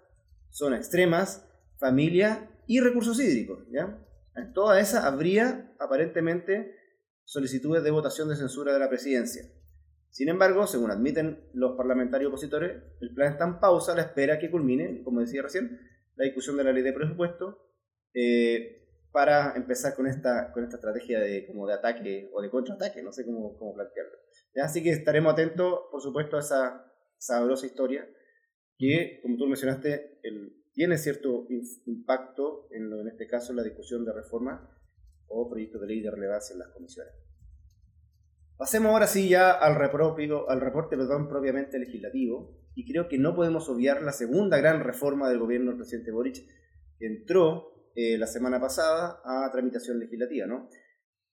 zonas 0.50 0.80
extremas, 0.80 1.46
familia 1.78 2.50
y 2.68 2.80
recursos 2.80 3.20
hídricos. 3.20 3.66
¿ya? 3.72 3.98
En 4.36 4.54
toda 4.54 4.80
esa 4.80 5.08
habría 5.08 5.76
aparentemente 5.80 6.76
solicitudes 7.24 7.84
de 7.84 7.92
votación 7.92 8.30
de 8.30 8.36
censura 8.36 8.74
de 8.74 8.80
la 8.80 8.90
presidencia. 8.90 9.44
Sin 10.10 10.30
embargo, 10.30 10.66
según 10.68 10.92
admiten 10.92 11.50
los 11.54 11.76
parlamentarios 11.76 12.30
opositores, 12.30 12.82
el 13.02 13.14
plan 13.14 13.34
está 13.34 13.46
en 13.46 13.60
pausa 13.60 13.92
a 13.92 13.96
la 13.96 14.04
espera 14.04 14.40
que 14.40 14.50
culmine, 14.50 15.04
como 15.04 15.20
decía 15.20 15.42
recién, 15.42 15.80
la 16.16 16.24
discusión 16.26 16.56
de 16.56 16.64
la 16.64 16.72
ley 16.72 16.84
de 16.84 16.94
presupuesto. 16.94 17.74
Eh, 18.14 18.82
para 19.12 19.56
empezar 19.56 19.96
con 19.96 20.08
esta, 20.08 20.52
con 20.52 20.66
esta 20.66 20.76
estrategia 20.76 21.22
de, 21.22 21.48
como 21.48 21.66
de 21.66 21.74
ataque 21.74 22.30
o 22.34 22.42
de 22.42 22.50
contraataque, 22.50 23.02
no 23.02 23.14
sé 23.14 23.26
cómo, 23.26 23.58
cómo 23.58 23.74
plantearlo. 23.74 24.12
Así 24.62 24.84
que 24.84 24.90
estaremos 24.90 25.32
atentos, 25.32 25.84
por 25.90 26.02
supuesto, 26.02 26.36
a 26.36 26.42
esa 26.42 26.94
sabrosa 27.18 27.66
historia 27.66 28.06
que, 28.78 29.20
como 29.22 29.38
tú 29.38 29.48
mencionaste, 29.48 30.20
el, 30.24 30.65
tiene 30.76 30.98
cierto 30.98 31.48
impacto 31.86 32.68
en, 32.72 32.92
en 32.92 33.08
este 33.08 33.28
caso 33.28 33.54
la 33.54 33.64
discusión 33.64 34.06
de 34.06 34.14
reforma 34.14 34.70
o 35.28 35.50
proyecto 35.50 35.80
de 35.80 35.88
ley 35.88 36.02
de 36.02 36.12
relevancia 36.12 36.54
en 36.54 36.60
las 36.60 36.70
comisiones. 36.70 37.14
Pasemos 38.58 38.92
ahora 38.92 39.08
sí 39.08 39.28
ya 39.28 39.52
al, 39.52 39.76
repropio, 39.76 40.50
al 40.50 40.62
reporte 40.62 40.96
perdón, 40.96 41.28
propiamente 41.28 41.80
legislativo 41.80 42.58
y 42.74 42.86
creo 42.90 43.08
que 43.08 43.18
no 43.18 43.36
podemos 43.36 43.70
obviar 43.70 44.02
la 44.02 44.12
segunda 44.12 44.58
gran 44.58 44.82
reforma 44.82 45.30
del 45.30 45.40
gobierno 45.40 45.72
del 45.72 45.78
presidente 45.78 46.12
Boric 46.12 46.46
que 46.98 47.06
entró 47.06 47.92
eh, 47.96 48.18
la 48.18 48.28
semana 48.28 48.60
pasada 48.60 49.22
a 49.24 49.50
tramitación 49.52 50.00
legislativa. 50.00 50.46
¿no? 50.46 50.70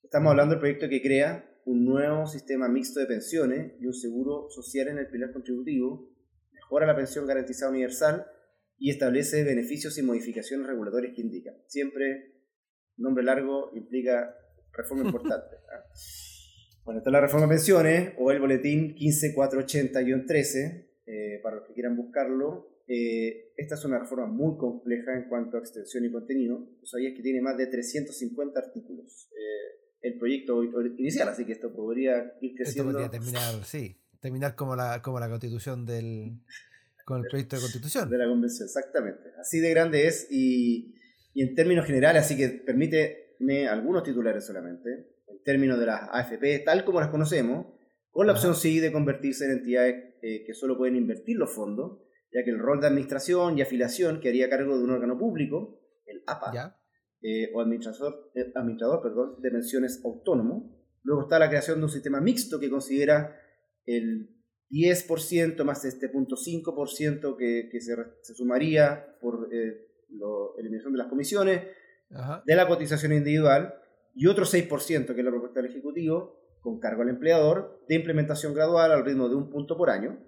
Estamos 0.02 0.30
hablando 0.30 0.54
del 0.54 0.60
proyecto 0.60 0.88
que 0.88 1.02
crea 1.02 1.48
un 1.64 1.84
nuevo 1.84 2.26
sistema 2.26 2.68
mixto 2.68 2.98
de 2.98 3.06
pensiones 3.06 3.74
y 3.80 3.86
un 3.86 3.94
seguro 3.94 4.48
social 4.50 4.88
en 4.88 4.98
el 4.98 5.08
pilar 5.08 5.32
contributivo, 5.32 6.10
mejora 6.52 6.86
la 6.86 6.96
pensión 6.96 7.26
garantizada 7.26 7.70
universal 7.70 8.26
y 8.82 8.90
establece 8.90 9.44
beneficios 9.44 9.96
y 9.96 10.02
modificaciones 10.02 10.66
regulatorias 10.66 11.14
que 11.14 11.20
indican. 11.20 11.54
Siempre, 11.68 12.32
nombre 12.96 13.22
largo 13.22 13.70
implica 13.76 14.34
reforma 14.72 15.04
importante. 15.04 15.54
¿ah? 15.72 15.84
Bueno, 16.82 16.98
está 16.98 17.12
la 17.12 17.20
reforma 17.20 17.46
de 17.46 17.50
pensiones 17.50 18.14
o 18.18 18.32
el 18.32 18.40
boletín 18.40 18.96
15480-13, 18.96 20.88
eh, 21.06 21.38
para 21.44 21.56
los 21.56 21.68
que 21.68 21.74
quieran 21.74 21.96
buscarlo, 21.96 22.82
eh, 22.88 23.52
esta 23.56 23.76
es 23.76 23.84
una 23.84 24.00
reforma 24.00 24.26
muy 24.26 24.58
compleja 24.58 25.14
en 25.14 25.28
cuanto 25.28 25.58
a 25.58 25.60
extensión 25.60 26.04
y 26.04 26.10
contenido. 26.10 26.68
Tú 26.80 26.86
sabías 26.86 27.14
que 27.14 27.22
tiene 27.22 27.40
más 27.40 27.56
de 27.56 27.68
350 27.68 28.58
artículos 28.58 29.30
eh, 29.30 29.78
el 30.00 30.18
proyecto 30.18 30.60
inicial, 30.98 31.28
así 31.28 31.46
que 31.46 31.52
esto 31.52 31.72
podría 31.72 32.34
ir 32.40 32.56
creciendo. 32.56 32.90
Esto 32.90 32.98
podría 32.98 33.10
terminar, 33.10 33.64
sí, 33.64 33.96
terminar 34.18 34.56
como 34.56 34.74
la, 34.74 35.00
como 35.02 35.20
la 35.20 35.28
constitución 35.28 35.86
del. 35.86 36.40
Con 37.12 37.24
el 37.24 37.28
proyecto 37.28 37.56
de 37.56 37.62
constitución. 37.62 38.10
De 38.10 38.18
la 38.18 38.26
convención, 38.26 38.66
exactamente. 38.66 39.30
Así 39.40 39.60
de 39.60 39.70
grande 39.70 40.06
es 40.06 40.28
y, 40.30 40.94
y 41.34 41.42
en 41.42 41.54
términos 41.54 41.86
generales, 41.86 42.24
así 42.24 42.36
que 42.36 42.48
permíteme 42.48 43.68
algunos 43.68 44.02
titulares 44.02 44.46
solamente. 44.46 44.90
En 45.28 45.42
términos 45.44 45.78
de 45.78 45.86
las 45.86 46.08
AFP, 46.10 46.60
tal 46.64 46.84
como 46.84 47.00
las 47.00 47.10
conocemos, 47.10 47.66
con 48.10 48.26
la 48.26 48.32
opción 48.32 48.54
sí 48.54 48.80
de 48.80 48.92
convertirse 48.92 49.44
en 49.44 49.52
entidades 49.52 49.94
eh, 50.22 50.44
que 50.46 50.54
solo 50.54 50.76
pueden 50.76 50.96
invertir 50.96 51.36
los 51.36 51.50
fondos 51.50 52.02
ya 52.32 52.42
que 52.44 52.50
el 52.50 52.58
rol 52.58 52.80
de 52.80 52.86
administración 52.86 53.58
y 53.58 53.62
afiliación 53.62 54.20
que 54.20 54.30
haría 54.30 54.48
cargo 54.48 54.76
de 54.76 54.84
un 54.84 54.90
órgano 54.90 55.18
público, 55.18 55.80
el 56.06 56.22
APA, 56.26 56.78
eh, 57.20 57.50
o 57.54 57.60
administrador, 57.60 58.30
eh, 58.34 58.50
administrador 58.54 59.02
perdón, 59.02 59.40
de 59.40 59.50
pensiones 59.50 60.00
autónomo. 60.04 60.82
Luego 61.02 61.22
está 61.22 61.38
la 61.38 61.48
creación 61.48 61.78
de 61.78 61.84
un 61.84 61.90
sistema 61.90 62.20
mixto 62.20 62.58
que 62.58 62.70
considera 62.70 63.36
el 63.84 64.31
10% 64.72 65.64
más 65.64 65.84
este 65.84 66.08
punto 66.08 66.34
5% 66.34 67.36
que, 67.36 67.68
que 67.70 67.80
se, 67.80 67.94
se, 68.22 68.34
sumaría 68.34 69.16
por 69.20 69.48
eh, 69.52 69.88
la 70.08 70.26
eliminación 70.58 70.92
de 70.92 70.98
las 70.98 71.08
comisiones, 71.08 71.60
de 72.44 72.56
la 72.56 72.66
cotización 72.66 73.12
individual, 73.12 73.74
y 74.14 74.26
otro 74.26 74.44
6% 74.44 75.14
que 75.14 75.20
es 75.20 75.24
la 75.24 75.30
propuesta 75.30 75.60
del 75.60 75.70
Ejecutivo, 75.70 76.40
con 76.60 76.80
cargo 76.80 77.02
al 77.02 77.10
empleador, 77.10 77.84
de 77.88 77.96
implementación 77.96 78.54
gradual 78.54 78.92
al 78.92 79.04
ritmo 79.04 79.28
de 79.28 79.34
un 79.34 79.50
punto 79.50 79.76
por 79.76 79.90
año, 79.90 80.18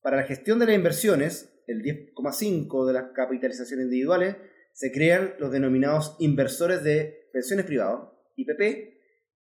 para 0.00 0.16
la 0.16 0.22
gestión 0.22 0.58
de 0.58 0.66
las 0.66 0.74
inversiones, 0.74 1.52
el 1.66 1.82
10,5% 1.82 2.86
de 2.86 2.92
las 2.92 3.12
capitalizaciones 3.14 3.84
individuales, 3.84 4.36
se 4.72 4.92
crean 4.92 5.34
los 5.38 5.50
denominados 5.50 6.16
inversores 6.20 6.82
de 6.84 7.28
pensiones 7.32 7.66
privadas, 7.66 8.08
IPP, 8.36 8.94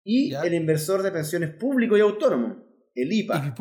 y 0.02 0.34
el 0.34 0.54
inversor 0.54 1.02
de 1.02 1.12
pensiones 1.12 1.50
público 1.50 1.96
y 1.96 2.00
autónomo, 2.00 2.64
el 2.94 3.12
IPA. 3.12 3.54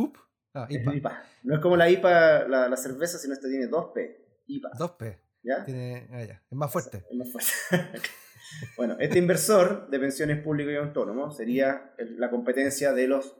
Ah, 0.55 0.67
IPA. 0.69 1.23
No 1.43 1.55
es 1.55 1.61
como 1.61 1.75
la 1.75 1.89
IPA, 1.89 2.47
la, 2.47 2.77
cerveza, 2.77 3.17
sino 3.17 3.33
este 3.33 3.49
tiene 3.49 3.67
2P. 3.67 4.15
IPA. 4.47 4.69
2P. 4.79 5.19
¿Ya? 5.43 5.65
Ah, 6.11 6.21
es 6.21 6.39
más 6.51 6.71
fuerte. 6.71 7.03
Es 7.09 7.17
más 7.17 7.29
fuerte. 7.29 7.51
bueno, 8.77 8.95
este 8.99 9.19
inversor 9.19 9.89
de 9.89 9.99
pensiones 9.99 10.41
público 10.41 10.71
y 10.71 10.75
autónomo 10.75 11.29
sería 11.31 11.93
la 11.97 12.29
competencia 12.29 12.93
de 12.93 13.07
los 13.07 13.35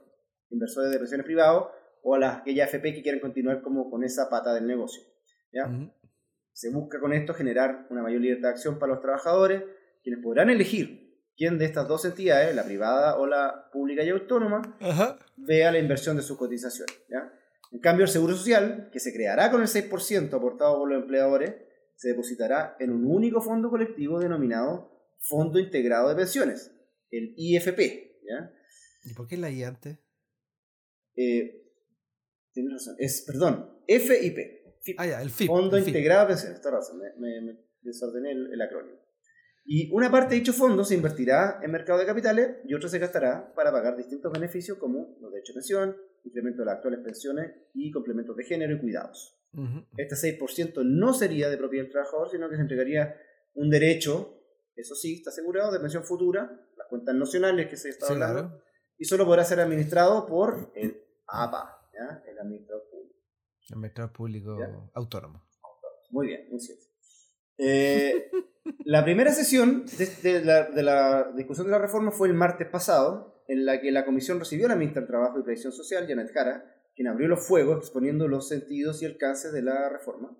inversores 0.50 0.90
de 0.90 0.98
pensiones 0.98 1.24
privados 1.24 1.68
o 2.02 2.14
a 2.14 2.18
las 2.18 2.36
aquellas 2.38 2.68
FP 2.68 2.94
que 2.94 3.02
quieren 3.02 3.20
continuar 3.20 3.62
como 3.62 3.90
con 3.90 4.04
esa 4.04 4.28
pata 4.28 4.52
del 4.52 4.66
negocio. 4.66 5.02
¿ya? 5.52 5.68
Se 6.52 6.70
busca 6.70 7.00
con 7.00 7.14
esto 7.14 7.32
generar 7.32 7.86
una 7.88 8.02
mayor 8.02 8.20
libertad 8.20 8.48
de 8.48 8.54
acción 8.54 8.78
para 8.78 8.92
los 8.92 9.00
trabajadores, 9.00 9.64
quienes 10.02 10.22
podrán 10.22 10.50
elegir 10.50 11.05
quién 11.36 11.58
de 11.58 11.66
estas 11.66 11.86
dos 11.86 12.04
entidades, 12.04 12.54
la 12.54 12.64
privada 12.64 13.18
o 13.18 13.26
la 13.26 13.68
pública 13.72 14.02
y 14.02 14.08
autónoma, 14.08 14.62
vea 15.36 15.70
la 15.70 15.78
inversión 15.78 16.16
de 16.16 16.22
sus 16.22 16.38
cotizaciones. 16.38 16.96
En 17.72 17.80
cambio, 17.80 18.04
el 18.04 18.10
Seguro 18.10 18.34
Social, 18.34 18.88
que 18.92 19.00
se 19.00 19.12
creará 19.12 19.50
con 19.50 19.60
el 19.60 19.68
6% 19.68 20.32
aportado 20.32 20.78
por 20.78 20.90
los 20.90 21.02
empleadores, 21.02 21.54
se 21.94 22.08
depositará 22.08 22.76
en 22.78 22.90
un 22.90 23.06
único 23.06 23.40
fondo 23.40 23.70
colectivo 23.70 24.18
denominado 24.18 24.92
Fondo 25.18 25.58
Integrado 25.58 26.08
de 26.08 26.16
Pensiones, 26.16 26.72
el 27.10 27.34
IFP. 27.36 27.80
¿Y 29.04 29.14
por 29.14 29.26
qué 29.26 29.36
la 29.36 29.50
I 29.50 29.64
antes? 29.64 29.98
Eh, 31.16 31.72
tienes 32.52 32.72
razón, 32.72 32.96
es, 32.98 33.24
perdón, 33.26 33.80
FIP. 33.86 34.38
Ah, 34.98 35.06
ya, 35.06 35.22
el 35.22 35.30
FIP. 35.30 35.48
Fondo 35.48 35.78
Integrado 35.78 36.22
de 36.22 36.28
Pensiones, 36.28 36.56
está 36.56 36.70
razón, 36.70 36.98
me, 37.18 37.66
desordené 37.82 38.32
el 38.32 38.60
acrónimo. 38.60 39.05
Y 39.68 39.90
una 39.92 40.10
parte 40.12 40.34
de 40.34 40.40
dicho 40.40 40.52
fondo 40.52 40.84
se 40.84 40.94
invertirá 40.94 41.58
en 41.60 41.72
mercado 41.72 41.98
de 41.98 42.06
capitales 42.06 42.58
y 42.64 42.74
otra 42.74 42.88
se 42.88 43.00
gastará 43.00 43.52
para 43.52 43.72
pagar 43.72 43.96
distintos 43.96 44.32
beneficios 44.32 44.78
como 44.78 45.16
los 45.20 45.32
derechos 45.32 45.54
de 45.54 45.60
pensión, 45.60 45.96
incremento 46.22 46.62
de 46.62 46.66
las 46.66 46.76
actuales 46.76 47.00
pensiones 47.00 47.50
y 47.74 47.90
complementos 47.90 48.36
de 48.36 48.44
género 48.44 48.76
y 48.76 48.80
cuidados. 48.80 49.36
Este 49.96 50.38
6% 50.38 50.84
no 50.84 51.14
sería 51.14 51.48
de 51.48 51.56
propiedad 51.56 51.84
del 51.84 51.92
trabajador, 51.92 52.30
sino 52.30 52.48
que 52.48 52.56
se 52.56 52.62
entregaría 52.62 53.16
un 53.54 53.68
derecho, 53.70 54.40
eso 54.76 54.94
sí, 54.94 55.14
está 55.14 55.30
asegurado, 55.30 55.72
de 55.72 55.80
pensión 55.80 56.04
futura, 56.04 56.42
las 56.76 56.86
cuentas 56.88 57.14
nacionales 57.14 57.68
que 57.68 57.76
se 57.76 57.88
está 57.88 58.06
hablando, 58.08 58.62
y 58.98 59.04
solo 59.04 59.24
podrá 59.24 59.44
ser 59.44 59.58
administrado 59.60 60.26
por 60.26 60.72
el 60.76 61.02
APA, 61.26 61.90
el 62.28 62.38
administrador 62.38 62.84
público. 62.88 63.18
El 63.68 63.74
administrador 63.74 64.12
público 64.12 64.90
autónomo. 64.94 65.42
Muy 66.10 66.28
bien, 66.28 66.46
muy 66.50 66.60
cierto. 66.60 66.84
Eh, 67.58 68.30
la 68.84 69.04
primera 69.04 69.32
sesión 69.32 69.84
de, 70.22 70.42
la, 70.42 71.32
discusión 71.34 71.66
de 71.66 71.72
la 71.72 71.78
reforma 71.78 72.10
fue 72.10 72.28
el 72.28 72.34
martes 72.34 72.68
pasado, 72.68 73.42
en 73.48 73.64
la 73.64 73.80
que 73.80 73.92
la 73.92 74.04
comisión 74.04 74.38
recibió 74.38 74.66
a 74.66 74.70
la 74.70 74.76
ministra 74.76 75.02
del 75.02 75.08
Trabajo 75.08 75.38
y 75.38 75.42
Previsión 75.42 75.72
Social, 75.72 76.06
Janet 76.08 76.32
Jara, 76.32 76.64
quien 76.94 77.08
abrió 77.08 77.28
los 77.28 77.46
fuegos 77.46 77.78
exponiendo 77.78 78.26
los 78.26 78.48
sentidos 78.48 79.02
y 79.02 79.06
alcances 79.06 79.52
de 79.52 79.62
la 79.62 79.88
reforma. 79.88 80.36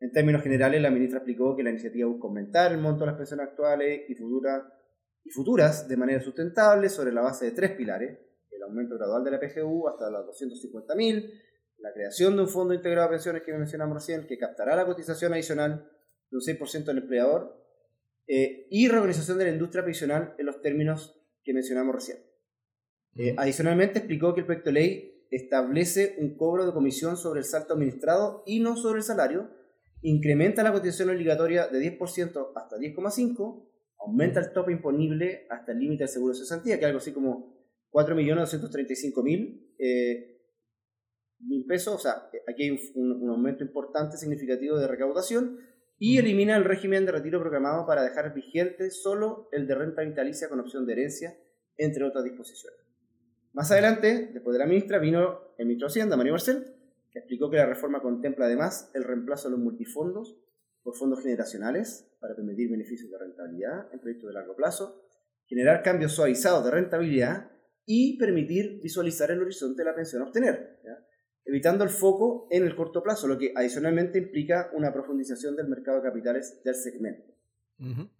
En 0.00 0.12
términos 0.12 0.42
generales, 0.42 0.80
la 0.82 0.90
ministra 0.90 1.18
explicó 1.18 1.56
que 1.56 1.62
la 1.62 1.70
iniciativa 1.70 2.08
busca 2.08 2.26
aumentar 2.26 2.72
el 2.72 2.78
monto 2.78 3.00
de 3.00 3.10
las 3.10 3.16
pensiones 3.16 3.48
actuales 3.48 4.02
y, 4.08 4.12
y 4.12 5.30
futuras 5.30 5.88
de 5.88 5.96
manera 5.96 6.20
sustentable 6.20 6.88
sobre 6.88 7.12
la 7.12 7.20
base 7.20 7.46
de 7.46 7.52
tres 7.52 7.72
pilares, 7.72 8.18
el 8.50 8.62
aumento 8.62 8.96
gradual 8.96 9.24
de 9.24 9.30
la 9.30 9.40
PGU 9.40 9.88
hasta 9.88 10.10
los 10.10 10.26
250.000, 10.26 11.30
la 11.78 11.92
creación 11.92 12.36
de 12.36 12.42
un 12.42 12.48
fondo 12.48 12.74
integrado 12.74 13.08
de 13.08 13.14
pensiones 13.14 13.42
que 13.42 13.52
mencionamos 13.52 13.94
recién, 13.94 14.26
que 14.26 14.38
captará 14.38 14.76
la 14.76 14.86
cotización 14.86 15.32
adicional 15.32 15.88
de 16.30 16.36
un 16.36 16.42
6% 16.42 16.84
del 16.84 16.98
empleador, 16.98 17.59
eh, 18.32 18.68
y 18.70 18.86
reorganización 18.86 19.38
de 19.38 19.46
la 19.46 19.50
industria 19.50 19.82
previsional 19.82 20.36
en 20.38 20.46
los 20.46 20.62
términos 20.62 21.20
que 21.42 21.52
mencionamos 21.52 21.92
recién. 21.92 22.18
Eh, 23.16 23.34
adicionalmente, 23.36 23.98
explicó 23.98 24.34
que 24.34 24.40
el 24.42 24.46
proyecto 24.46 24.70
de 24.70 24.74
ley 24.74 25.26
establece 25.32 26.14
un 26.18 26.36
cobro 26.36 26.64
de 26.64 26.72
comisión 26.72 27.16
sobre 27.16 27.40
el 27.40 27.44
salto 27.44 27.74
administrado 27.74 28.44
y 28.46 28.60
no 28.60 28.76
sobre 28.76 28.98
el 28.98 29.02
salario, 29.02 29.50
incrementa 30.02 30.62
la 30.62 30.72
cotización 30.72 31.10
obligatoria 31.10 31.66
de 31.66 31.98
10% 31.98 32.52
hasta 32.54 32.76
10,5%, 32.76 33.68
aumenta 33.98 34.38
el 34.38 34.52
tope 34.52 34.70
imponible 34.70 35.48
hasta 35.50 35.72
el 35.72 35.80
límite 35.80 36.04
del 36.04 36.08
seguro 36.08 36.32
de 36.32 36.38
cesantía, 36.38 36.78
que 36.78 36.84
es 36.84 36.86
algo 36.86 37.00
así 37.00 37.12
como 37.12 37.66
4.235.000 37.90 39.74
eh, 39.76 40.40
mil 41.40 41.66
pesos. 41.66 41.96
O 41.96 41.98
sea, 41.98 42.30
aquí 42.46 42.62
hay 42.62 42.78
un 42.94 43.28
aumento 43.28 43.64
importante, 43.64 44.16
significativo 44.16 44.78
de 44.78 44.86
recaudación 44.86 45.58
y 46.02 46.16
elimina 46.16 46.56
el 46.56 46.64
régimen 46.64 47.04
de 47.04 47.12
retiro 47.12 47.40
programado 47.40 47.86
para 47.86 48.02
dejar 48.02 48.32
vigente 48.32 48.90
solo 48.90 49.50
el 49.52 49.66
de 49.66 49.74
renta 49.74 50.00
vitalicia 50.00 50.48
con 50.48 50.58
opción 50.58 50.86
de 50.86 50.94
herencia, 50.94 51.38
entre 51.76 52.04
otras 52.04 52.24
disposiciones. 52.24 52.80
Más 53.52 53.70
adelante, 53.70 54.30
después 54.32 54.54
de 54.54 54.60
la 54.60 54.66
ministra, 54.66 54.98
vino 54.98 55.54
el 55.58 55.66
ministro 55.66 55.88
de 55.88 55.90
Hacienda, 55.90 56.16
Mario 56.16 56.32
Marcel, 56.32 56.64
que 57.12 57.18
explicó 57.18 57.50
que 57.50 57.58
la 57.58 57.66
reforma 57.66 58.00
contempla 58.00 58.46
además 58.46 58.90
el 58.94 59.04
reemplazo 59.04 59.48
de 59.48 59.56
los 59.56 59.60
multifondos 59.60 60.40
por 60.82 60.96
fondos 60.96 61.20
generacionales 61.20 62.10
para 62.18 62.34
permitir 62.34 62.70
beneficios 62.70 63.10
de 63.10 63.18
rentabilidad 63.18 63.92
en 63.92 64.00
proyectos 64.00 64.28
de 64.28 64.34
largo 64.34 64.56
plazo, 64.56 65.04
generar 65.44 65.82
cambios 65.82 66.12
suavizados 66.12 66.64
de 66.64 66.70
rentabilidad 66.70 67.50
y 67.84 68.16
permitir 68.16 68.80
visualizar 68.82 69.30
el 69.32 69.42
horizonte 69.42 69.82
de 69.82 69.90
la 69.90 69.94
pensión 69.94 70.22
a 70.22 70.26
obtener 70.26 70.80
evitando 71.44 71.84
el 71.84 71.90
foco 71.90 72.46
en 72.50 72.64
el 72.64 72.76
corto 72.76 73.02
plazo, 73.02 73.26
lo 73.26 73.38
que 73.38 73.52
adicionalmente 73.54 74.18
implica 74.18 74.70
una 74.74 74.92
profundización 74.92 75.56
del 75.56 75.68
mercado 75.68 75.98
de 75.98 76.08
capitales 76.08 76.60
del 76.64 76.74
segmento. 76.74 77.32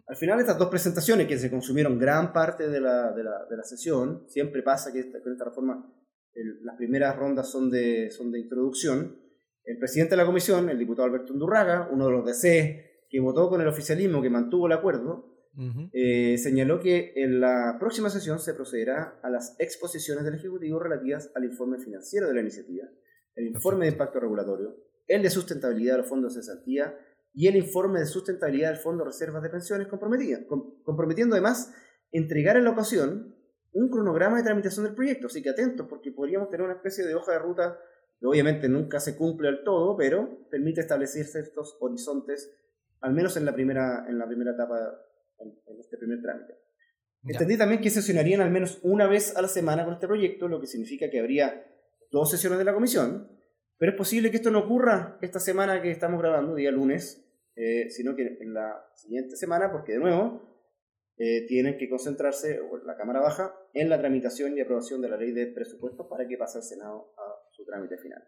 Al 0.07 0.15
final, 0.15 0.39
estas 0.39 0.57
dos 0.57 0.69
presentaciones 0.69 1.27
que 1.27 1.37
se 1.37 1.51
consumieron 1.51 1.99
gran 1.99 2.33
parte 2.33 2.67
de 2.67 2.81
la, 2.81 3.11
de 3.11 3.23
la, 3.23 3.45
de 3.47 3.57
la 3.57 3.63
sesión, 3.63 4.25
siempre 4.27 4.63
pasa 4.63 4.91
que 4.91 5.01
esta, 5.01 5.21
con 5.21 5.33
esta 5.33 5.45
reforma 5.45 5.85
las 6.63 6.75
primeras 6.77 7.15
rondas 7.15 7.49
son 7.49 7.69
de, 7.69 8.09
son 8.11 8.31
de 8.31 8.39
introducción. 8.39 9.17
El 9.63 9.77
presidente 9.77 10.11
de 10.11 10.17
la 10.17 10.25
comisión, 10.25 10.69
el 10.69 10.79
diputado 10.79 11.07
Alberto 11.07 11.33
Undurraga, 11.33 11.89
uno 11.91 12.07
de 12.07 12.11
los 12.11 12.25
DC 12.25 13.05
que 13.09 13.19
votó 13.19 13.49
con 13.49 13.61
el 13.61 13.67
oficialismo, 13.67 14.21
que 14.21 14.29
mantuvo 14.29 14.67
el 14.67 14.73
acuerdo, 14.73 15.31
eh, 15.91 16.37
señaló 16.37 16.79
que 16.79 17.11
en 17.17 17.41
la 17.41 17.75
próxima 17.77 18.09
sesión 18.09 18.39
se 18.39 18.53
procederá 18.53 19.19
a 19.21 19.29
las 19.29 19.55
exposiciones 19.59 20.23
del 20.23 20.35
Ejecutivo 20.35 20.79
relativas 20.79 21.29
al 21.35 21.43
informe 21.43 21.77
financiero 21.77 22.27
de 22.27 22.33
la 22.33 22.39
iniciativa, 22.39 22.87
el 23.41 23.47
informe 23.47 23.85
de 23.85 23.91
impacto 23.93 24.19
regulatorio, 24.19 24.75
el 25.07 25.23
de 25.23 25.29
sustentabilidad 25.29 25.93
de 25.93 25.97
los 25.99 26.07
fondos 26.07 26.35
de 26.35 26.41
cesantía 26.41 26.95
y 27.33 27.47
el 27.47 27.55
informe 27.55 27.99
de 27.99 28.05
sustentabilidad 28.05 28.69
del 28.69 28.79
Fondo 28.79 29.03
de 29.03 29.09
Reservas 29.09 29.41
de 29.41 29.49
Pensiones 29.49 29.87
comprometiendo 29.87 31.35
además 31.35 31.73
entregar 32.11 32.57
en 32.57 32.65
la 32.65 32.71
ocasión 32.71 33.35
un 33.73 33.89
cronograma 33.89 34.37
de 34.37 34.43
tramitación 34.43 34.85
del 34.85 34.95
proyecto. 34.95 35.27
Así 35.27 35.41
que 35.41 35.49
atentos, 35.49 35.87
porque 35.87 36.11
podríamos 36.11 36.49
tener 36.49 36.65
una 36.65 36.75
especie 36.75 37.05
de 37.05 37.15
hoja 37.15 37.33
de 37.33 37.39
ruta 37.39 37.79
que 38.19 38.27
obviamente 38.27 38.67
nunca 38.69 38.99
se 38.99 39.15
cumple 39.15 39.47
al 39.47 39.63
todo, 39.63 39.95
pero 39.97 40.47
permite 40.49 40.81
establecer 40.81 41.25
ciertos 41.25 41.77
horizontes, 41.79 42.53
al 42.99 43.13
menos 43.13 43.37
en 43.37 43.45
la 43.45 43.53
primera, 43.53 44.05
en 44.07 44.19
la 44.19 44.27
primera 44.27 44.51
etapa, 44.51 44.77
en, 45.39 45.79
este 45.79 45.97
primer 45.97 46.21
trámite. 46.21 46.53
Entendí 47.23 47.57
también 47.57 47.81
que 47.81 47.89
sesionarían 47.89 48.41
al 48.41 48.51
menos 48.51 48.79
una 48.83 49.07
vez 49.07 49.35
a 49.37 49.41
la 49.41 49.47
semana 49.47 49.85
con 49.85 49.93
este 49.93 50.07
proyecto, 50.07 50.47
lo 50.47 50.59
que 50.59 50.67
significa 50.67 51.09
que 51.09 51.19
habría 51.19 51.70
dos 52.11 52.29
sesiones 52.29 52.59
de 52.59 52.65
la 52.65 52.73
comisión, 52.73 53.27
pero 53.77 53.93
es 53.93 53.97
posible 53.97 54.29
que 54.29 54.37
esto 54.37 54.51
no 54.51 54.59
ocurra 54.59 55.17
esta 55.21 55.39
semana 55.39 55.81
que 55.81 55.89
estamos 55.89 56.21
grabando, 56.21 56.53
día 56.53 56.71
lunes, 56.71 57.25
eh, 57.55 57.89
sino 57.89 58.15
que 58.15 58.37
en 58.39 58.53
la 58.53 58.85
siguiente 58.95 59.35
semana, 59.35 59.71
porque 59.71 59.93
de 59.93 59.99
nuevo 59.99 60.41
eh, 61.17 61.45
tienen 61.47 61.77
que 61.77 61.89
concentrarse, 61.89 62.59
o 62.59 62.77
la 62.85 62.95
Cámara 62.95 63.21
Baja, 63.21 63.55
en 63.73 63.89
la 63.89 63.97
tramitación 63.97 64.57
y 64.57 64.61
aprobación 64.61 65.01
de 65.01 65.09
la 65.09 65.17
ley 65.17 65.31
de 65.31 65.47
presupuestos 65.47 66.07
para 66.07 66.27
que 66.27 66.37
pase 66.37 66.59
al 66.59 66.63
Senado 66.63 67.13
a 67.17 67.49
su 67.51 67.65
trámite 67.65 67.97
final. 67.97 68.23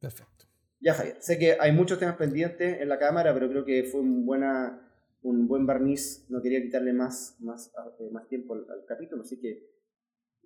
Perfecto. 0.00 0.46
Ya, 0.80 0.94
Javier, 0.94 1.16
sé 1.20 1.38
que 1.38 1.56
hay 1.58 1.72
muchos 1.72 1.98
temas 1.98 2.16
pendientes 2.16 2.80
en 2.80 2.88
la 2.88 2.98
Cámara, 2.98 3.34
pero 3.34 3.48
creo 3.48 3.64
que 3.64 3.84
fue 3.84 4.00
un, 4.00 4.24
buena, 4.24 4.90
un 5.22 5.48
buen 5.48 5.66
barniz, 5.66 6.26
no 6.28 6.40
quería 6.42 6.62
quitarle 6.62 6.92
más, 6.92 7.36
más, 7.40 7.72
eh, 7.98 8.08
más 8.10 8.28
tiempo 8.28 8.54
al 8.54 8.84
capítulo, 8.86 9.22
así 9.22 9.40
que 9.40 9.75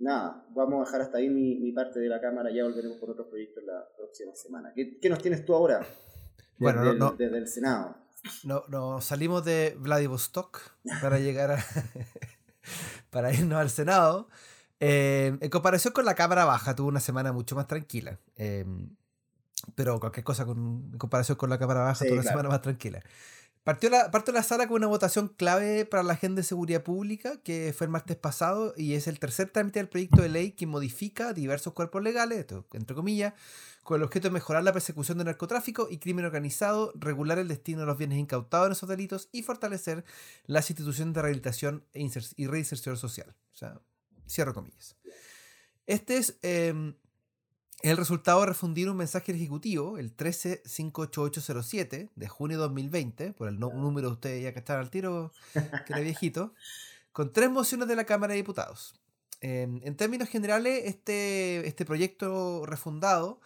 nada, 0.01 0.45
vamos 0.51 0.83
a 0.83 0.85
dejar 0.85 1.03
hasta 1.03 1.19
ahí 1.19 1.29
mi, 1.29 1.73
parte 1.73 2.01
de 2.01 2.09
la 2.09 2.21
cámara, 2.21 2.51
ya 2.51 2.65
volveremos 2.65 2.99
con 2.99 3.11
otros 3.11 3.29
proyectos 3.29 3.63
la 3.65 3.87
próxima 3.97 4.35
semana. 4.35 4.73
¿Qué, 4.75 5.09
nos 5.09 5.21
tienes 5.21 5.45
tú 5.45 5.55
ahora? 5.55 5.87
bueno, 6.59 7.13
desde 7.13 7.39
el 7.39 7.47
Senado. 7.47 7.97
No, 8.45 8.65
no, 8.69 9.01
salimos 9.01 9.45
de 9.45 9.77
Vladivostok 9.79 10.61
para 11.01 11.19
llegar 11.21 11.53
a. 11.53 11.59
para 13.11 13.33
irnos 13.33 13.59
al 13.59 13.71
Senado. 13.71 14.29
Eh, 14.79 15.37
en 15.41 15.51
comparación 15.51 15.93
con 15.93 16.05
la 16.05 16.15
Cámara 16.15 16.45
Baja, 16.45 16.75
tuvo 16.75 16.89
una 16.89 17.01
semana 17.01 17.33
mucho 17.33 17.55
más 17.55 17.67
tranquila. 17.67 18.19
Eh, 18.37 18.65
pero 19.75 20.01
cualquier 20.01 20.25
cosa 20.25 20.47
con, 20.47 20.91
en 20.93 20.99
comparación 20.99 21.37
con 21.37 21.51
la 21.51 21.59
Cámara 21.59 21.81
Baja, 21.81 22.05
tuvo 22.05 22.15
una 22.15 22.23
semana 22.23 22.49
más 22.49 22.63
tranquila. 22.63 23.03
Partió 23.63 23.91
la, 23.91 24.09
de 24.09 24.33
la 24.33 24.43
sala 24.43 24.67
con 24.67 24.77
una 24.77 24.87
votación 24.87 25.29
clave 25.29 25.85
para 25.85 26.03
la 26.03 26.15
agenda 26.15 26.41
de 26.41 26.45
seguridad 26.45 26.83
pública, 26.83 27.41
que 27.43 27.75
fue 27.77 27.87
el 27.87 27.91
martes 27.91 28.17
pasado, 28.17 28.73
y 28.75 28.95
es 28.95 29.07
el 29.07 29.19
tercer 29.19 29.51
trámite 29.51 29.81
del 29.81 29.89
proyecto 29.89 30.23
de 30.23 30.31
ley 30.31 30.53
que 30.53 30.67
modifica 30.67 31.35
diversos 31.35 31.75
cuerpos 31.75 32.03
legales, 32.03 32.47
entre 32.73 32.97
comillas, 32.97 33.35
con 33.83 34.01
el 34.01 34.05
objeto 34.05 34.29
de 34.29 34.33
mejorar 34.33 34.65
la 34.65 34.73
persecución 34.73 35.19
del 35.19 35.27
narcotráfico 35.27 35.89
y 35.91 35.99
crimen 35.99 36.25
organizado, 36.25 36.93
regular 36.95 37.39
el 37.39 37.49
destino 37.49 37.81
de 37.81 37.87
los 37.87 37.99
bienes 37.99 38.19
incautados 38.19 38.67
en 38.67 38.73
esos 38.73 38.89
delitos 38.89 39.29
y 39.31 39.43
fortalecer 39.43 40.05
las 40.47 40.71
instituciones 40.71 41.13
de 41.15 41.21
rehabilitación 41.21 41.85
e 41.93 42.09
y 42.37 42.47
reinserción 42.47 42.97
social. 42.97 43.37
O 43.53 43.57
sea, 43.57 43.79
cierro 44.27 44.55
comillas. 44.55 44.97
Este 45.87 46.17
es 46.17 46.39
em, 46.43 46.95
el 47.83 47.97
resultado 47.97 48.41
de 48.41 48.47
refundir 48.47 48.91
un 48.91 48.97
mensaje 48.97 49.33
ejecutivo, 49.33 49.99
el 49.99 50.17
13-58807 50.17 52.11
de 52.15 52.29
junio 52.29 52.59
de 52.59 52.63
2020, 52.63 53.33
por 53.33 53.49
el 53.49 53.59
número 53.59 54.09
de 54.09 54.13
ustedes 54.15 54.43
ya 54.43 54.53
que 54.53 54.59
están 54.59 54.79
al 54.79 54.91
tiro, 54.91 55.33
que 55.53 55.93
era 55.93 56.01
viejito, 56.01 56.55
con 57.13 57.33
tres 57.33 57.51
mociones 57.51 57.89
de 57.89 57.97
la 57.97 58.05
Cámara 58.05 58.33
de 58.33 58.39
Diputados. 58.39 58.95
en 59.41 59.97
términos 59.97 60.29
generales, 60.29 60.83
este, 60.85 61.67
este 61.67 61.87
proyecto 61.87 62.67
refundado 62.67 63.41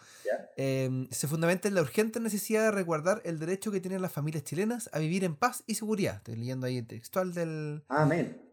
em, 0.57 1.07
se 1.09 1.27
fundamenta 1.27 1.69
en 1.69 1.75
la 1.75 1.81
urgente 1.81 2.19
necesidad 2.19 2.63
de 2.63 2.71
resguardar 2.71 3.21
el 3.23 3.39
derecho 3.39 3.71
que 3.71 3.79
tienen 3.79 4.01
las 4.01 4.11
familias 4.11 4.43
chilenas 4.43 4.89
a 4.91 4.99
vivir 4.99 5.23
en 5.23 5.35
paz 5.35 5.63
y 5.67 5.75
seguridad. 5.75 6.17
Estoy 6.17 6.35
leyendo 6.35 6.67
ahí 6.67 6.77
el 6.77 6.87
textual 6.87 7.33
del, 7.33 7.83
Amén. 7.87 8.44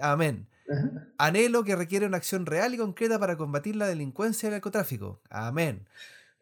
Amén. 0.00 0.46
Anhelo 1.16 1.64
que 1.64 1.76
requiere 1.76 2.06
una 2.06 2.18
acción 2.18 2.46
real 2.46 2.74
y 2.74 2.78
concreta 2.78 3.18
para 3.18 3.36
combatir 3.36 3.76
la 3.76 3.86
delincuencia 3.86 4.46
y 4.46 4.48
el 4.48 4.52
narcotráfico. 4.54 5.20
Amén. 5.30 5.86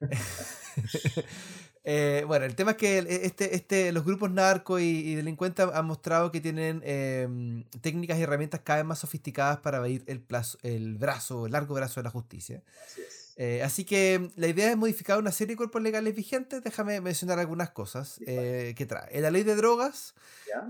Eh, 1.89 2.25
bueno, 2.27 2.45
el 2.47 2.57
tema 2.57 2.73
es 2.73 2.77
que 2.79 2.99
este, 2.99 3.55
este, 3.55 3.93
los 3.93 4.05
grupos 4.05 4.29
narcos 4.33 4.81
y, 4.81 5.15
delincuentes 5.15 5.65
han 5.73 5.87
mostrado 5.87 6.33
que 6.33 6.41
tienen 6.41 6.83
em, 6.85 7.63
técnicas 7.81 8.19
y 8.19 8.23
herramientas 8.23 8.63
cada 8.65 8.79
vez 8.79 8.87
más 8.87 8.99
sofisticadas 8.99 9.59
para 9.59 9.77
evadir 9.77 10.03
el, 10.09 10.21
plazo, 10.21 10.59
el 10.65 10.97
brazo, 10.97 11.47
el 11.47 11.53
largo 11.53 11.77
brazo 11.77 12.01
de 12.01 12.05
la 12.05 12.11
justicia. 12.11 12.65
Así 12.85 13.03
es. 13.03 13.16
Eh, 13.39 13.63
así 13.63 13.85
que 13.85 14.31
la 14.37 14.47
idea 14.47 14.71
es 14.71 14.79
modificar 14.79 15.19
una 15.19 15.31
serie 15.31 15.53
de 15.53 15.57
cuerpos 15.59 15.83
legales 15.83 16.15
vigentes. 16.15 16.65
Déjame 16.65 17.03
mencionar 17.03 17.39
algunas 17.39 17.71
cosas 17.71 18.19
eh, 18.27 18.75
que 18.77 18.87
trae. 18.87 19.21
La 19.21 19.31
ley 19.31 19.43
de 19.43 19.55
drogas 19.55 20.15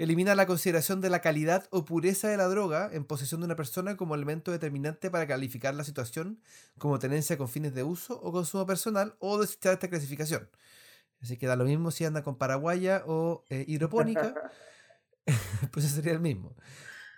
elimina 0.01 0.35
la 0.35 0.47
consideración 0.47 1.01
de 1.01 1.09
la 1.09 1.21
calidad 1.21 1.69
o 1.71 1.85
pureza 1.85 2.29
de 2.29 2.37
la 2.37 2.49
droga 2.49 2.91
en 2.93 3.05
posesión 3.05 3.41
de 3.41 3.45
una 3.45 3.55
persona 3.55 3.97
como 3.97 4.17
elemento 4.17 4.51
determinante 4.51 5.11
para 5.11 5.29
calificar 5.29 5.77
la 5.77 5.85
situación 5.85 6.41
como 6.77 6.99
tenencia 6.99 7.39
con 7.39 7.49
fines 7.49 7.73
de 7.73 7.85
uso 7.85 8.21
o 8.21 8.33
consumo 8.33 8.67
personal 8.67 9.15
o 9.21 9.39
desechar 9.39 9.75
esta 9.75 9.89
clasificación. 9.89 10.51
Así 11.23 11.37
que 11.37 11.47
da 11.47 11.55
lo 11.55 11.65
mismo 11.65 11.93
si 11.93 12.05
anda 12.05 12.25
con 12.25 12.37
paraguaya 12.37 13.05
o 13.07 13.45
eh, 13.49 13.65
hidropónica, 13.69 14.35
pues 15.73 15.87
sería 15.87 16.13
el 16.13 16.21
mismo 16.21 16.57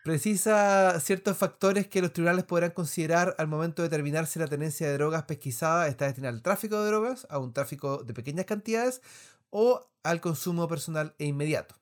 precisa 0.09 0.99
ciertos 1.01 1.37
factores 1.37 1.87
que 1.87 2.01
los 2.01 2.15
tribunales 2.15 2.45
podrán 2.45 2.71
considerar 2.71 3.35
al 3.37 3.47
momento 3.47 3.83
de 3.83 3.91
determinar 3.91 4.27
si 4.27 4.39
la 4.39 4.47
tenencia 4.47 4.87
de 4.87 4.95
drogas 4.95 5.25
pesquisada 5.25 5.87
está 5.87 6.07
destinada 6.07 6.35
al 6.35 6.41
tráfico 6.41 6.81
de 6.81 6.89
drogas, 6.89 7.27
a 7.29 7.39
un 7.39 7.53
tráfico 7.53 8.03
de 8.05 8.15
pequeñas 8.15 8.47
cantidades 8.47 9.03
o 9.51 9.87
al 10.03 10.23
consumo 10.23 10.67
personal 10.67 11.15
e 11.19 11.27
inmediato. 11.27 11.75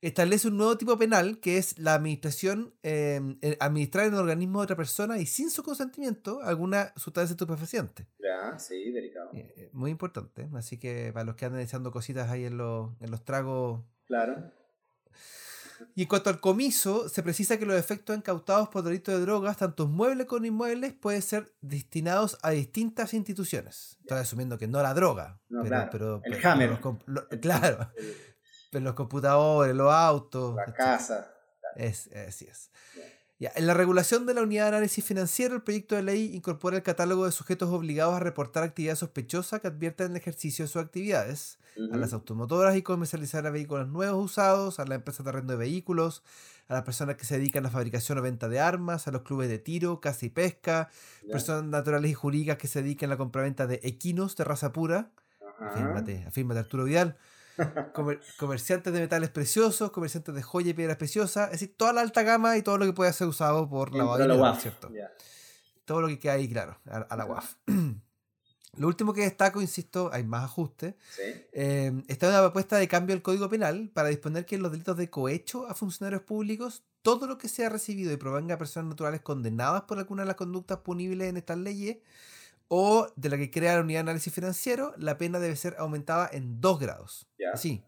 Establece 0.00 0.48
un 0.48 0.56
nuevo 0.56 0.78
tipo 0.78 0.96
penal 0.96 1.40
que 1.40 1.58
es 1.58 1.78
la 1.78 1.92
administración, 1.92 2.72
em, 2.82 3.38
administrar 3.60 4.06
en 4.06 4.14
el 4.14 4.20
organismo 4.20 4.60
de 4.60 4.64
otra 4.64 4.76
persona 4.76 5.18
y 5.18 5.26
sin 5.26 5.50
su 5.50 5.62
consentimiento 5.62 6.40
alguna 6.42 6.94
sustancia 6.96 7.34
estupefaciente. 7.34 8.06
Ya, 8.18 8.58
sí, 8.58 8.90
delicado. 8.92 9.28
Eh, 9.34 9.52
eh, 9.58 9.70
muy 9.74 9.90
importante. 9.90 10.48
Así 10.54 10.78
que 10.78 11.10
para 11.12 11.24
los 11.24 11.36
que 11.36 11.44
andan 11.44 11.60
echando 11.60 11.92
cositas 11.92 12.30
ahí 12.30 12.46
en 12.46 12.56
los, 12.56 12.92
en 13.02 13.10
los 13.10 13.22
tragos. 13.26 13.82
Claro 14.06 14.50
y 15.94 16.02
en 16.02 16.08
cuanto 16.08 16.30
al 16.30 16.40
comiso, 16.40 17.08
se 17.08 17.22
precisa 17.22 17.58
que 17.58 17.66
los 17.66 17.78
efectos 17.78 18.16
incautados 18.16 18.68
por 18.68 18.82
delito 18.82 19.12
de 19.12 19.20
drogas, 19.20 19.56
tanto 19.56 19.86
muebles 19.86 20.26
como 20.26 20.46
inmuebles, 20.46 20.92
pueden 20.92 21.22
ser 21.22 21.52
destinados 21.60 22.38
a 22.42 22.50
distintas 22.50 23.14
instituciones. 23.14 23.98
Estoy 24.00 24.18
asumiendo 24.18 24.58
que 24.58 24.68
no 24.68 24.82
la 24.82 24.94
droga. 24.94 25.40
pero, 25.90 26.20
el 26.24 26.46
hammer. 26.46 26.80
claro. 27.40 27.92
pero 28.70 28.84
los 28.84 28.94
computadores, 28.94 29.74
los 29.74 29.92
autos. 29.92 30.56
La 30.56 30.72
casa. 30.72 31.32
Es, 31.76 32.10
así 32.12 32.46
es. 32.46 32.70
En 33.54 33.66
la 33.66 33.74
regulación 33.74 34.24
de 34.24 34.34
la 34.34 34.42
unidad 34.42 34.64
de 34.64 34.68
análisis 34.68 35.04
financiero, 35.04 35.56
el 35.56 35.62
proyecto 35.62 35.96
de 35.96 36.02
ley 36.02 36.34
incorpora 36.34 36.76
el 36.76 36.84
catálogo 36.84 37.24
de 37.26 37.32
sujetos 37.32 37.70
obligados 37.70 38.14
a 38.14 38.20
reportar 38.20 38.62
actividad 38.62 38.94
sospechosa 38.94 39.58
que 39.58 39.66
advierten 39.66 40.12
el 40.12 40.16
ejercicio 40.16 40.64
de 40.64 40.68
sus 40.68 40.80
actividades, 40.80 41.58
a 41.92 41.96
las 41.96 42.12
automotoras 42.12 42.76
y 42.76 42.82
comercializar 42.82 43.50
vehículos 43.50 43.88
nuevos 43.88 44.24
usados, 44.24 44.78
a 44.78 44.84
las 44.84 44.96
empresas 44.96 45.24
de 45.24 45.30
arrendo 45.30 45.54
de 45.54 45.58
vehículos, 45.58 46.22
a 46.68 46.74
las 46.74 46.84
personas 46.84 47.16
que 47.16 47.24
se 47.24 47.38
dedican 47.38 47.64
a 47.64 47.68
la 47.68 47.72
fabricación 47.72 48.18
o 48.18 48.22
venta 48.22 48.48
de 48.48 48.60
armas, 48.60 49.08
a 49.08 49.10
los 49.10 49.22
clubes 49.22 49.48
de 49.48 49.58
tiro, 49.58 50.00
caza 50.00 50.26
y 50.26 50.28
pesca, 50.28 50.90
personas 51.30 51.64
naturales 51.64 52.10
y 52.12 52.14
jurídicas 52.14 52.58
que 52.58 52.68
se 52.68 52.82
dedican 52.82 53.10
a 53.10 53.14
la 53.14 53.16
compraventa 53.16 53.66
de 53.66 53.80
equinos 53.82 54.36
de 54.36 54.44
raza 54.44 54.72
pura. 54.72 55.10
Afírmate, 55.58 56.24
afírmate 56.28 56.60
Arturo 56.60 56.84
Vidal 56.84 57.16
comerciantes 58.38 58.92
de 58.92 59.00
metales 59.00 59.30
preciosos, 59.30 59.90
comerciantes 59.90 60.34
de 60.34 60.42
joya 60.42 60.70
y 60.70 60.74
piedras 60.74 60.96
preciosas, 60.96 61.46
es 61.46 61.60
decir, 61.60 61.76
toda 61.76 61.92
la 61.92 62.00
alta 62.00 62.22
gama 62.22 62.56
y 62.56 62.62
todo 62.62 62.78
lo 62.78 62.86
que 62.86 62.92
puede 62.92 63.12
ser 63.12 63.26
usado 63.26 63.68
por 63.68 63.94
la 63.94 64.04
WAF, 64.04 64.62
¿cierto? 64.62 64.90
Todo 65.84 66.00
lo 66.00 66.08
que 66.08 66.18
queda 66.18 66.34
ahí, 66.34 66.48
claro, 66.48 66.78
a, 66.86 67.16
la 67.16 67.24
WAF. 67.24 67.54
Lo 68.74 68.86
último 68.86 69.12
que 69.12 69.20
destaco, 69.20 69.60
insisto, 69.60 70.08
hay 70.14 70.24
más 70.24 70.44
ajustes. 70.44 70.94
Eh, 71.52 71.92
está 72.08 72.30
una 72.30 72.40
propuesta 72.40 72.78
de 72.78 72.88
cambio 72.88 73.14
al 73.14 73.20
Código 73.20 73.46
Penal 73.50 73.90
para 73.92 74.08
disponer 74.08 74.46
que 74.46 74.54
en 74.54 74.62
los 74.62 74.72
delitos 74.72 74.96
de 74.96 75.10
cohecho 75.10 75.66
a 75.68 75.74
funcionarios 75.74 76.22
públicos, 76.22 76.82
todo 77.02 77.26
lo 77.26 77.36
que 77.36 77.48
sea 77.48 77.68
recibido 77.68 78.14
y 78.14 78.16
provenga 78.16 78.54
a 78.54 78.58
personas 78.58 78.88
naturales 78.88 79.20
condenadas 79.20 79.82
por 79.82 79.98
alguna 79.98 80.22
de 80.22 80.28
las 80.28 80.36
conductas 80.36 80.78
punibles 80.78 81.28
en 81.28 81.36
estas 81.36 81.58
leyes 81.58 81.98
o 82.74 83.12
de 83.16 83.28
la 83.28 83.36
que 83.36 83.50
crea 83.50 83.74
la 83.74 83.82
unidad 83.82 83.98
de 83.98 84.10
análisis 84.10 84.32
financiero, 84.32 84.94
la 84.96 85.18
pena 85.18 85.38
debe 85.38 85.56
ser 85.56 85.76
aumentada 85.78 86.30
en 86.32 86.58
dos 86.62 86.80
grados. 86.80 87.28
Así. 87.52 87.84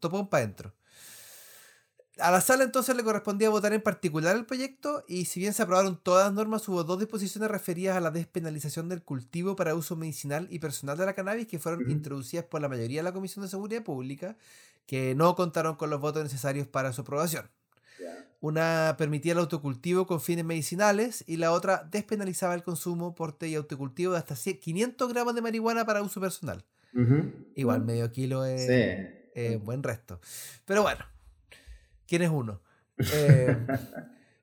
Topón 0.00 0.28
para 0.28 0.42
adentro. 0.42 0.74
A 2.18 2.32
la 2.32 2.40
sala 2.40 2.64
entonces 2.64 2.96
le 2.96 3.04
correspondía 3.04 3.48
votar 3.48 3.72
en 3.72 3.82
particular 3.82 4.34
el 4.34 4.46
proyecto 4.46 5.04
y 5.06 5.26
si 5.26 5.38
bien 5.38 5.54
se 5.54 5.62
aprobaron 5.62 5.96
todas 6.02 6.24
las 6.26 6.34
normas, 6.34 6.68
hubo 6.68 6.82
dos 6.82 6.98
disposiciones 6.98 7.48
referidas 7.48 7.96
a 7.96 8.00
la 8.00 8.10
despenalización 8.10 8.88
del 8.88 9.04
cultivo 9.04 9.54
para 9.54 9.76
uso 9.76 9.94
medicinal 9.94 10.48
y 10.50 10.58
personal 10.58 10.98
de 10.98 11.06
la 11.06 11.14
cannabis 11.14 11.46
que 11.46 11.60
fueron 11.60 11.88
introducidas 11.88 12.46
por 12.46 12.60
la 12.60 12.68
mayoría 12.68 12.98
de 12.98 13.04
la 13.04 13.12
Comisión 13.12 13.44
de 13.44 13.48
Seguridad 13.48 13.84
Pública, 13.84 14.36
que 14.86 15.14
no 15.14 15.36
contaron 15.36 15.76
con 15.76 15.88
los 15.88 16.00
votos 16.00 16.24
necesarios 16.24 16.66
para 16.66 16.92
su 16.92 17.02
aprobación. 17.02 17.48
Una 18.40 18.94
permitía 18.96 19.32
el 19.32 19.38
autocultivo 19.38 20.06
con 20.06 20.20
fines 20.20 20.44
medicinales 20.44 21.24
y 21.26 21.36
la 21.36 21.52
otra 21.52 21.86
despenalizaba 21.90 22.54
el 22.54 22.62
consumo, 22.62 23.14
porte 23.14 23.48
y 23.48 23.54
autocultivo 23.54 24.12
de 24.12 24.18
hasta 24.18 24.34
500 24.34 25.12
gramos 25.12 25.34
de 25.34 25.42
marihuana 25.42 25.84
para 25.84 26.02
uso 26.02 26.20
personal. 26.20 26.64
Igual 27.54 27.84
medio 27.84 28.10
kilo 28.10 28.44
es 28.44 29.62
buen 29.62 29.82
resto. 29.82 30.20
Pero 30.64 30.82
bueno, 30.82 31.04
¿quién 32.06 32.22
es 32.22 32.30
uno? 32.30 32.60
Eh, 33.14 33.56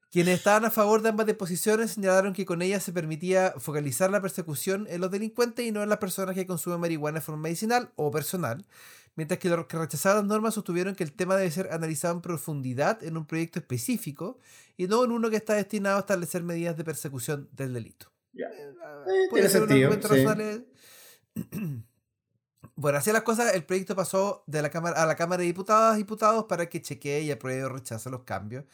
quienes 0.09 0.39
estaban 0.39 0.65
a 0.65 0.71
favor 0.71 1.03
de 1.03 1.09
ambas 1.09 1.27
disposiciones 1.27 1.91
señalaron 1.91 2.33
que 2.33 2.45
con 2.45 2.63
ellas 2.63 2.81
se 2.81 2.91
permitía 2.91 3.53
focalizar 3.57 4.09
la 4.09 4.19
persecución 4.19 4.87
en 4.89 5.01
los 5.01 5.11
delincuentes 5.11 5.63
y 5.63 5.71
no 5.71 5.83
en 5.83 5.89
las 5.89 5.99
personas 5.99 6.33
que 6.33 6.47
consumen 6.47 6.79
marihuana 6.79 7.19
de 7.19 7.25
forma 7.25 7.43
medicinal 7.43 7.91
o 7.95 8.09
personal, 8.09 8.65
mientras 9.17 9.39
que 9.39 9.49
los 9.49 9.65
que 9.65 9.77
rechazaban 9.77 10.19
las 10.19 10.25
normas 10.25 10.53
sostuvieron 10.53 10.95
que 10.95 11.03
el 11.03 11.12
tema 11.12 11.36
debe 11.36 11.51
ser 11.51 11.73
analizado 11.73 12.13
en 12.13 12.21
profundidad 12.21 13.03
en 13.03 13.17
un 13.17 13.25
proyecto 13.25 13.60
específico 13.60 14.39
y 14.77 14.88
no 14.88 15.03
en 15.03 15.12
uno 15.12 15.30
que 15.30 15.36
está 15.36 15.56
destinado 15.56 15.97
a 15.97 16.01
establecer 16.01 16.43
medidas 16.43 16.77
de 16.77 16.86
persecución 16.86 17.49
del 17.51 17.73
delito. 17.73 18.10
Eh, 18.36 18.43
ah, 18.82 19.03
eh, 19.08 19.27
tiene 19.34 19.49
sentido. 19.49 19.89
bueno, 22.75 22.97
así 22.97 23.12
las 23.12 23.23
cosas, 23.23 23.53
el 23.56 23.63
proyecto 23.63 23.95
pasó 23.95 24.43
de 24.47 24.62
la 24.62 24.69
cámara, 24.69 25.01
a 25.01 25.06
la 25.06 25.15
Cámara 25.15 25.41
de 25.41 25.47
Diputadas 25.47 25.95
y 25.95 25.99
Diputados 25.99 26.45
para 26.45 26.67
que 26.69 26.82
chequee 26.82 27.21
y 27.21 27.32
apruebe 27.32 27.63
o 27.63 27.69
rechace 27.69 28.10
los 28.10 28.23
cambios 28.23 28.65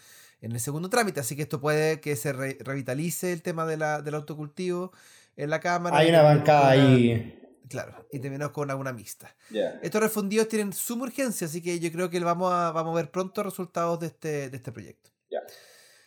en 0.41 0.51
el 0.51 0.59
segundo 0.59 0.89
trámite. 0.89 1.21
Así 1.21 1.37
que 1.37 1.43
esto 1.43 1.61
puede 1.61 2.01
que 2.01 2.17
se 2.17 2.33
revitalice 2.33 3.31
el 3.31 3.41
tema 3.41 3.65
de 3.65 3.77
la, 3.77 4.01
del 4.01 4.15
autocultivo 4.15 4.91
en 5.37 5.49
la 5.49 5.61
Cámara. 5.61 5.97
Hay 5.97 6.09
una 6.09 6.21
bancada 6.21 6.69
ahí 6.69 7.42
Claro, 7.73 8.07
y 8.11 8.19
terminamos 8.19 8.53
con 8.53 8.69
alguna 8.69 8.93
mixta. 8.93 9.35
Estos 9.81 9.99
refundidos 9.99 10.47
tienen 10.47 10.73
suma 10.73 11.05
urgencia, 11.05 11.47
así 11.47 11.59
que 11.59 11.79
yo 11.79 11.91
creo 11.91 12.07
que 12.07 12.19
vamos 12.19 12.53
a, 12.53 12.71
vamos 12.71 12.93
a 12.93 12.97
ver 12.97 13.09
pronto 13.09 13.41
resultados 13.41 13.99
de 13.99 14.07
este, 14.07 14.51
de 14.51 14.57
este 14.57 14.71
proyecto. 14.71 15.09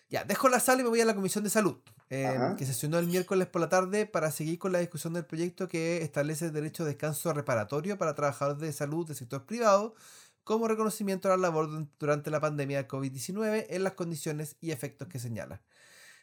Ya, 0.08 0.22
dejo 0.22 0.48
la 0.48 0.60
sala 0.60 0.82
y 0.82 0.84
me 0.84 0.90
voy 0.90 1.00
a 1.00 1.04
la 1.04 1.16
Comisión 1.16 1.42
de 1.42 1.50
Salud, 1.50 1.78
eh, 2.08 2.38
que 2.56 2.64
se 2.64 2.72
sesionó 2.72 3.00
el 3.00 3.08
miércoles 3.08 3.48
por 3.48 3.60
la 3.60 3.68
tarde 3.68 4.06
para 4.06 4.30
seguir 4.30 4.60
con 4.60 4.70
la 4.70 4.78
discusión 4.78 5.12
del 5.12 5.26
proyecto 5.26 5.66
que 5.66 6.02
establece 6.02 6.44
el 6.44 6.52
derecho 6.52 6.84
de 6.84 6.90
descanso 6.90 7.32
reparatorio 7.32 7.98
para 7.98 8.14
trabajadores 8.14 8.60
de 8.60 8.72
salud 8.72 9.08
del 9.08 9.16
sector 9.16 9.44
privado 9.44 9.96
como 10.44 10.68
reconocimiento 10.68 11.26
a 11.26 11.32
la 11.32 11.38
labor 11.38 11.88
durante 11.98 12.30
la 12.30 12.38
pandemia 12.38 12.84
de 12.84 12.86
COVID-19 12.86 13.66
en 13.70 13.82
las 13.82 13.94
condiciones 13.94 14.54
y 14.60 14.70
efectos 14.70 15.08
que 15.08 15.18
señala. 15.18 15.60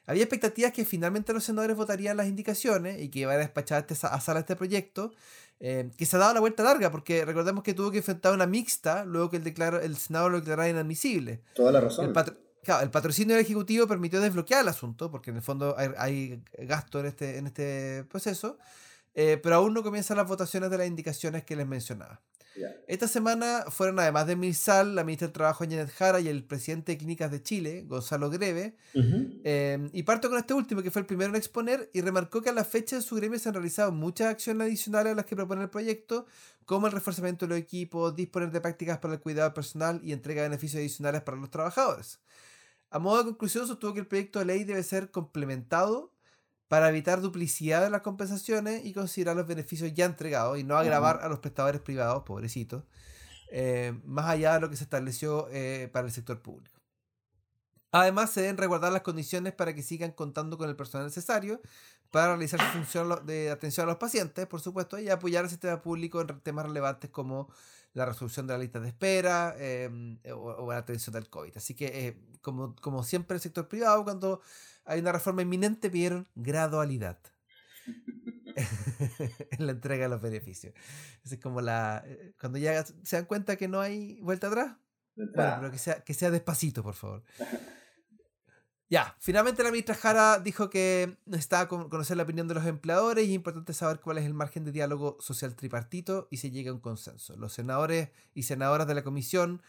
Había 0.05 0.23
expectativas 0.23 0.73
que 0.73 0.85
finalmente 0.85 1.33
los 1.33 1.43
senadores 1.43 1.77
votarían 1.77 2.17
las 2.17 2.27
indicaciones 2.27 3.01
y 3.01 3.09
que 3.09 3.19
iba 3.19 3.33
a 3.33 3.37
despachar 3.37 3.85
este, 3.87 4.07
a 4.07 4.19
sala 4.19 4.41
este 4.41 4.55
proyecto, 4.55 5.13
eh, 5.59 5.89
que 5.97 6.05
se 6.05 6.17
ha 6.17 6.19
dado 6.19 6.33
la 6.33 6.39
vuelta 6.41 6.63
larga, 6.63 6.91
porque 6.91 7.23
recordemos 7.23 7.63
que 7.63 7.73
tuvo 7.73 7.91
que 7.91 7.99
enfrentar 7.99 8.33
una 8.33 8.45
mixta 8.45 9.05
luego 9.05 9.29
que 9.29 9.37
el, 9.37 9.43
declaro, 9.43 9.79
el 9.79 9.95
Senado 9.95 10.29
lo 10.29 10.39
declarara 10.39 10.69
inadmisible. 10.69 11.41
Toda 11.55 11.71
la 11.71 11.79
razón. 11.79 12.05
El, 12.05 12.37
el 12.81 12.91
patrocinio 12.91 13.35
del 13.35 13.45
Ejecutivo 13.45 13.87
permitió 13.87 14.19
desbloquear 14.19 14.61
el 14.61 14.67
asunto, 14.67 15.09
porque 15.09 15.31
en 15.31 15.37
el 15.37 15.41
fondo 15.41 15.75
hay, 15.77 16.43
gasto 16.59 16.99
en 16.99 17.05
este, 17.05 17.37
en 17.37 17.47
este 17.47 18.03
proceso, 18.05 18.57
eh, 19.13 19.39
pero 19.41 19.55
aún 19.55 19.73
no 19.73 19.83
comienzan 19.83 20.17
las 20.17 20.27
votaciones 20.27 20.69
de 20.69 20.77
las 20.77 20.87
indicaciones 20.87 21.43
que 21.43 21.55
les 21.55 21.67
mencionaba. 21.67 22.21
Esta 22.87 23.07
semana 23.07 23.65
fueron, 23.69 23.99
además 23.99 24.27
de 24.27 24.35
Mirsal, 24.35 24.95
la 24.95 25.03
ministra 25.03 25.27
del 25.27 25.33
Trabajo 25.33 25.63
Janet 25.63 25.89
Jara 25.91 26.19
y 26.19 26.27
el 26.27 26.43
presidente 26.43 26.91
de 26.91 26.97
Clínicas 26.97 27.31
de 27.31 27.41
Chile, 27.41 27.83
Gonzalo 27.87 28.29
Greve. 28.29 28.75
Em, 28.93 29.89
y 29.91 30.03
parto 30.03 30.29
con 30.29 30.37
este 30.37 30.53
último, 30.53 30.81
que 30.81 30.91
fue 30.91 31.01
el 31.01 31.05
primero 31.05 31.29
en 31.29 31.35
exponer, 31.35 31.89
y 31.93 32.01
remarcó 32.01 32.41
que 32.41 32.49
a 32.49 32.53
la 32.53 32.63
fecha 32.63 32.95
de 32.95 33.01
su 33.01 33.15
gremio 33.15 33.39
se 33.39 33.49
han 33.49 33.55
realizado 33.55 33.91
muchas 33.91 34.27
acciones 34.27 34.67
adicionales 34.67 35.13
a 35.13 35.15
las 35.15 35.25
que 35.25 35.35
propone 35.35 35.63
el 35.63 35.69
proyecto, 35.69 36.25
como 36.65 36.87
el 36.87 36.93
reforzamiento 36.93 37.45
de 37.45 37.49
los 37.49 37.59
equipos, 37.59 38.15
disponer 38.15 38.51
de 38.51 38.61
prácticas 38.61 38.99
para 38.99 39.15
el 39.15 39.19
cuidado 39.19 39.53
personal 39.53 39.99
y 40.03 40.13
entrega 40.13 40.43
de 40.43 40.49
beneficios 40.49 40.79
adicionales 40.79 41.21
para 41.23 41.37
los 41.37 41.49
trabajadores. 41.49 42.19
A 42.89 42.99
modo 42.99 43.17
de 43.17 43.23
conclusión, 43.25 43.67
sostuvo 43.67 43.93
que 43.93 44.01
el 44.01 44.07
proyecto 44.07 44.39
de 44.39 44.45
ley 44.45 44.63
debe 44.63 44.83
ser 44.83 45.09
complementado 45.09 46.12
para 46.67 46.89
evitar 46.89 47.21
duplicidad 47.21 47.81
de 47.81 47.89
las 47.89 48.01
compensaciones 48.01 48.85
y 48.85 48.93
considerar 48.93 49.35
los 49.35 49.47
beneficios 49.47 49.93
ya 49.93 50.05
entregados 50.05 50.57
y 50.57 50.63
no 50.63 50.77
agravar 50.77 51.19
a 51.21 51.29
los 51.29 51.39
prestadores 51.39 51.81
privados, 51.81 52.23
pobrecitos, 52.23 52.83
eh, 53.51 53.99
más 54.05 54.25
allá 54.25 54.55
de 54.55 54.61
lo 54.61 54.69
que 54.69 54.77
se 54.77 54.83
estableció 54.83 55.47
eh, 55.51 55.89
para 55.91 56.07
el 56.07 56.13
sector 56.13 56.41
público. 56.41 56.82
Además, 57.93 58.31
se 58.31 58.41
deben 58.41 58.57
resguardar 58.57 58.91
las 58.91 59.03
condiciones 59.03 59.53
para 59.53 59.75
que 59.75 59.83
sigan 59.83 60.11
contando 60.11 60.57
con 60.57 60.67
el 60.67 60.75
personal 60.75 61.05
necesario 61.05 61.61
para 62.09 62.29
realizar 62.29 62.59
su 62.59 62.65
función 62.65 63.23
de 63.27 63.51
atención 63.51 63.87
a 63.87 63.91
los 63.91 63.99
pacientes, 63.99 64.47
por 64.47 64.61
supuesto, 64.61 64.97
y 64.97 65.09
apoyar 65.09 65.43
al 65.43 65.49
sistema 65.51 65.79
público 65.79 66.19
en 66.19 66.39
temas 66.39 66.65
relevantes 66.65 67.11
como 67.11 67.49
la 67.93 68.07
resolución 68.07 68.47
de 68.47 68.53
las 68.53 68.61
listas 68.61 68.81
de 68.81 68.87
espera 68.87 69.55
em, 69.59 70.17
o, 70.33 70.71
la 70.71 70.79
atención 70.79 71.13
del 71.13 71.29
COVID. 71.29 71.55
Así 71.55 71.75
que, 71.75 72.07
eh, 72.07 72.17
como, 72.41 72.75
como 72.77 73.03
siempre, 73.03 73.35
el 73.35 73.41
sector 73.41 73.67
privado, 73.67 74.03
cuando 74.03 74.41
hay 74.85 74.99
una 74.99 75.11
reforma 75.11 75.43
inminente, 75.43 75.91
pidieron 75.91 76.27
gradualidad 76.33 77.19
en 79.51 79.65
la 79.67 79.71
entrega 79.71 80.05
de 80.05 80.09
los 80.09 80.21
beneficios. 80.21 80.73
Es 81.23 81.37
como 81.39 81.61
la. 81.61 82.03
Eh, 82.07 82.33
cuando 82.39 82.57
ya 82.57 82.83
se 82.83 83.17
dan 83.17 83.25
cuenta 83.25 83.55
que 83.55 83.67
no 83.67 83.81
hay 83.81 84.19
vuelta 84.21 84.47
atrás, 84.47 84.77
pero 85.15 85.69
que 85.69 85.77
sea, 85.77 86.03
que 86.03 86.15
sea 86.15 86.31
despacito, 86.31 86.81
por 86.81 86.95
favor. 86.95 87.23
Ya, 88.93 89.15
finalmente 89.19 89.63
la 89.63 89.71
ministra 89.71 89.95
Jara 89.95 90.37
dijo 90.37 90.69
que 90.69 91.17
necesitaba 91.25 91.67
conocer 91.67 92.15
la 92.15 92.21
opinión 92.21 92.47
de 92.47 92.53
los 92.53 92.63
empleadores 92.67 93.25
y 93.25 93.29
es 93.29 93.33
importante 93.33 93.73
saber 93.73 93.99
cuál 93.99 94.19
es 94.19 94.25
el 94.25 94.35
margen 94.35 94.65
de 94.65 94.71
diálogo 94.71 95.17
social 95.19 95.55
tripartito 95.55 96.27
y 96.29 96.37
se 96.37 96.51
llega 96.51 96.69
a 96.69 96.75
un 96.75 96.79
consenso. 96.79 97.35
Los 97.35 97.53
senadores 97.53 98.09
y 98.35 98.43
senadoras 98.43 98.85
de 98.85 98.93
la 98.93 99.03
comisión 99.03 99.63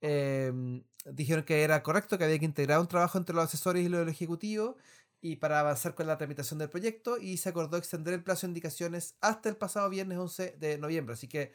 em, 0.00 0.82
dijeron 1.04 1.44
que 1.44 1.62
era 1.62 1.84
correcto, 1.84 2.18
que 2.18 2.24
había 2.24 2.40
que 2.40 2.46
integrar 2.46 2.80
un 2.80 2.88
trabajo 2.88 3.16
entre 3.16 3.36
los 3.36 3.44
asesores 3.44 3.86
y 3.86 3.88
los 3.88 4.08
ejecutivos 4.08 4.74
y 5.20 5.36
para 5.36 5.60
avanzar 5.60 5.94
con 5.94 6.08
la 6.08 6.18
tramitación 6.18 6.58
del 6.58 6.68
proyecto 6.68 7.16
y 7.16 7.36
se 7.36 7.50
acordó 7.50 7.76
extender 7.76 8.12
el 8.12 8.24
plazo 8.24 8.48
de 8.48 8.50
indicaciones 8.50 9.14
hasta 9.20 9.48
el 9.48 9.56
pasado 9.56 9.88
viernes 9.88 10.18
11 10.18 10.56
de 10.58 10.78
noviembre. 10.78 11.14
Así 11.14 11.28
que 11.28 11.52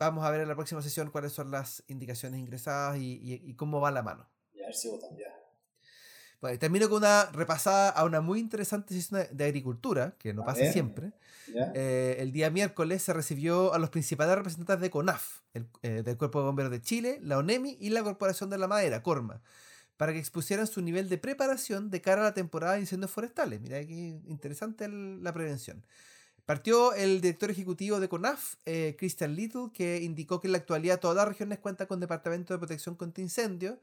vamos 0.00 0.24
a 0.24 0.30
ver 0.32 0.40
en 0.40 0.48
la 0.48 0.56
próxima 0.56 0.82
sesión 0.82 1.12
cuáles 1.12 1.32
son 1.32 1.52
las 1.52 1.84
indicaciones 1.86 2.40
ingresadas 2.40 2.98
y, 2.98 3.54
cómo 3.54 3.80
va 3.80 3.92
la 3.92 4.02
mano. 4.02 4.28
Y 4.52 4.62
a 4.62 4.66
ver 4.66 4.74
si. 4.74 4.90
Bueno, 6.40 6.58
termino 6.58 6.88
con 6.88 6.98
una 6.98 7.26
repasada 7.26 7.90
a 7.90 8.04
una 8.04 8.22
muy 8.22 8.40
interesante 8.40 8.94
sesión 8.94 9.26
de 9.30 9.44
agricultura, 9.44 10.14
que 10.18 10.32
no 10.32 10.42
pasa 10.44 10.72
siempre. 10.72 11.12
Eh, 11.74 12.16
el 12.18 12.32
día 12.32 12.48
miércoles 12.48 13.02
se 13.02 13.12
recibió 13.12 13.74
a 13.74 13.78
los 13.78 13.90
principales 13.90 14.36
representantes 14.36 14.80
de 14.80 14.90
CONAF, 14.90 15.40
el, 15.52 15.66
eh, 15.82 16.02
del 16.02 16.16
Cuerpo 16.16 16.40
de 16.40 16.46
Bomberos 16.46 16.72
de 16.72 16.80
Chile, 16.80 17.18
la 17.22 17.36
ONEMI 17.36 17.76
y 17.78 17.90
la 17.90 18.02
Corporación 18.02 18.48
de 18.48 18.56
la 18.56 18.68
Madera, 18.68 19.02
CORMA, 19.02 19.42
para 19.98 20.12
que 20.14 20.18
expusieran 20.18 20.66
su 20.66 20.80
nivel 20.80 21.10
de 21.10 21.18
preparación 21.18 21.90
de 21.90 22.00
cara 22.00 22.22
a 22.22 22.24
la 22.24 22.34
temporada 22.34 22.74
de 22.74 22.80
incendios 22.80 23.10
forestales. 23.10 23.60
Mira 23.60 23.84
qué 23.84 24.20
interesante 24.26 24.88
la 24.88 25.34
prevención. 25.34 25.84
Partió 26.46 26.94
el 26.94 27.20
director 27.20 27.50
ejecutivo 27.50 28.00
de 28.00 28.08
CONAF, 28.08 28.54
eh, 28.64 28.96
Christian 28.98 29.34
Little, 29.34 29.70
que 29.74 30.00
indicó 30.00 30.40
que 30.40 30.48
en 30.48 30.52
la 30.52 30.58
actualidad 30.58 31.00
todas 31.00 31.16
las 31.16 31.28
regiones 31.28 31.58
cuentan 31.58 31.86
con 31.86 32.00
departamentos 32.00 32.54
de 32.54 32.58
protección 32.58 32.94
contra 32.94 33.22
incendios 33.22 33.76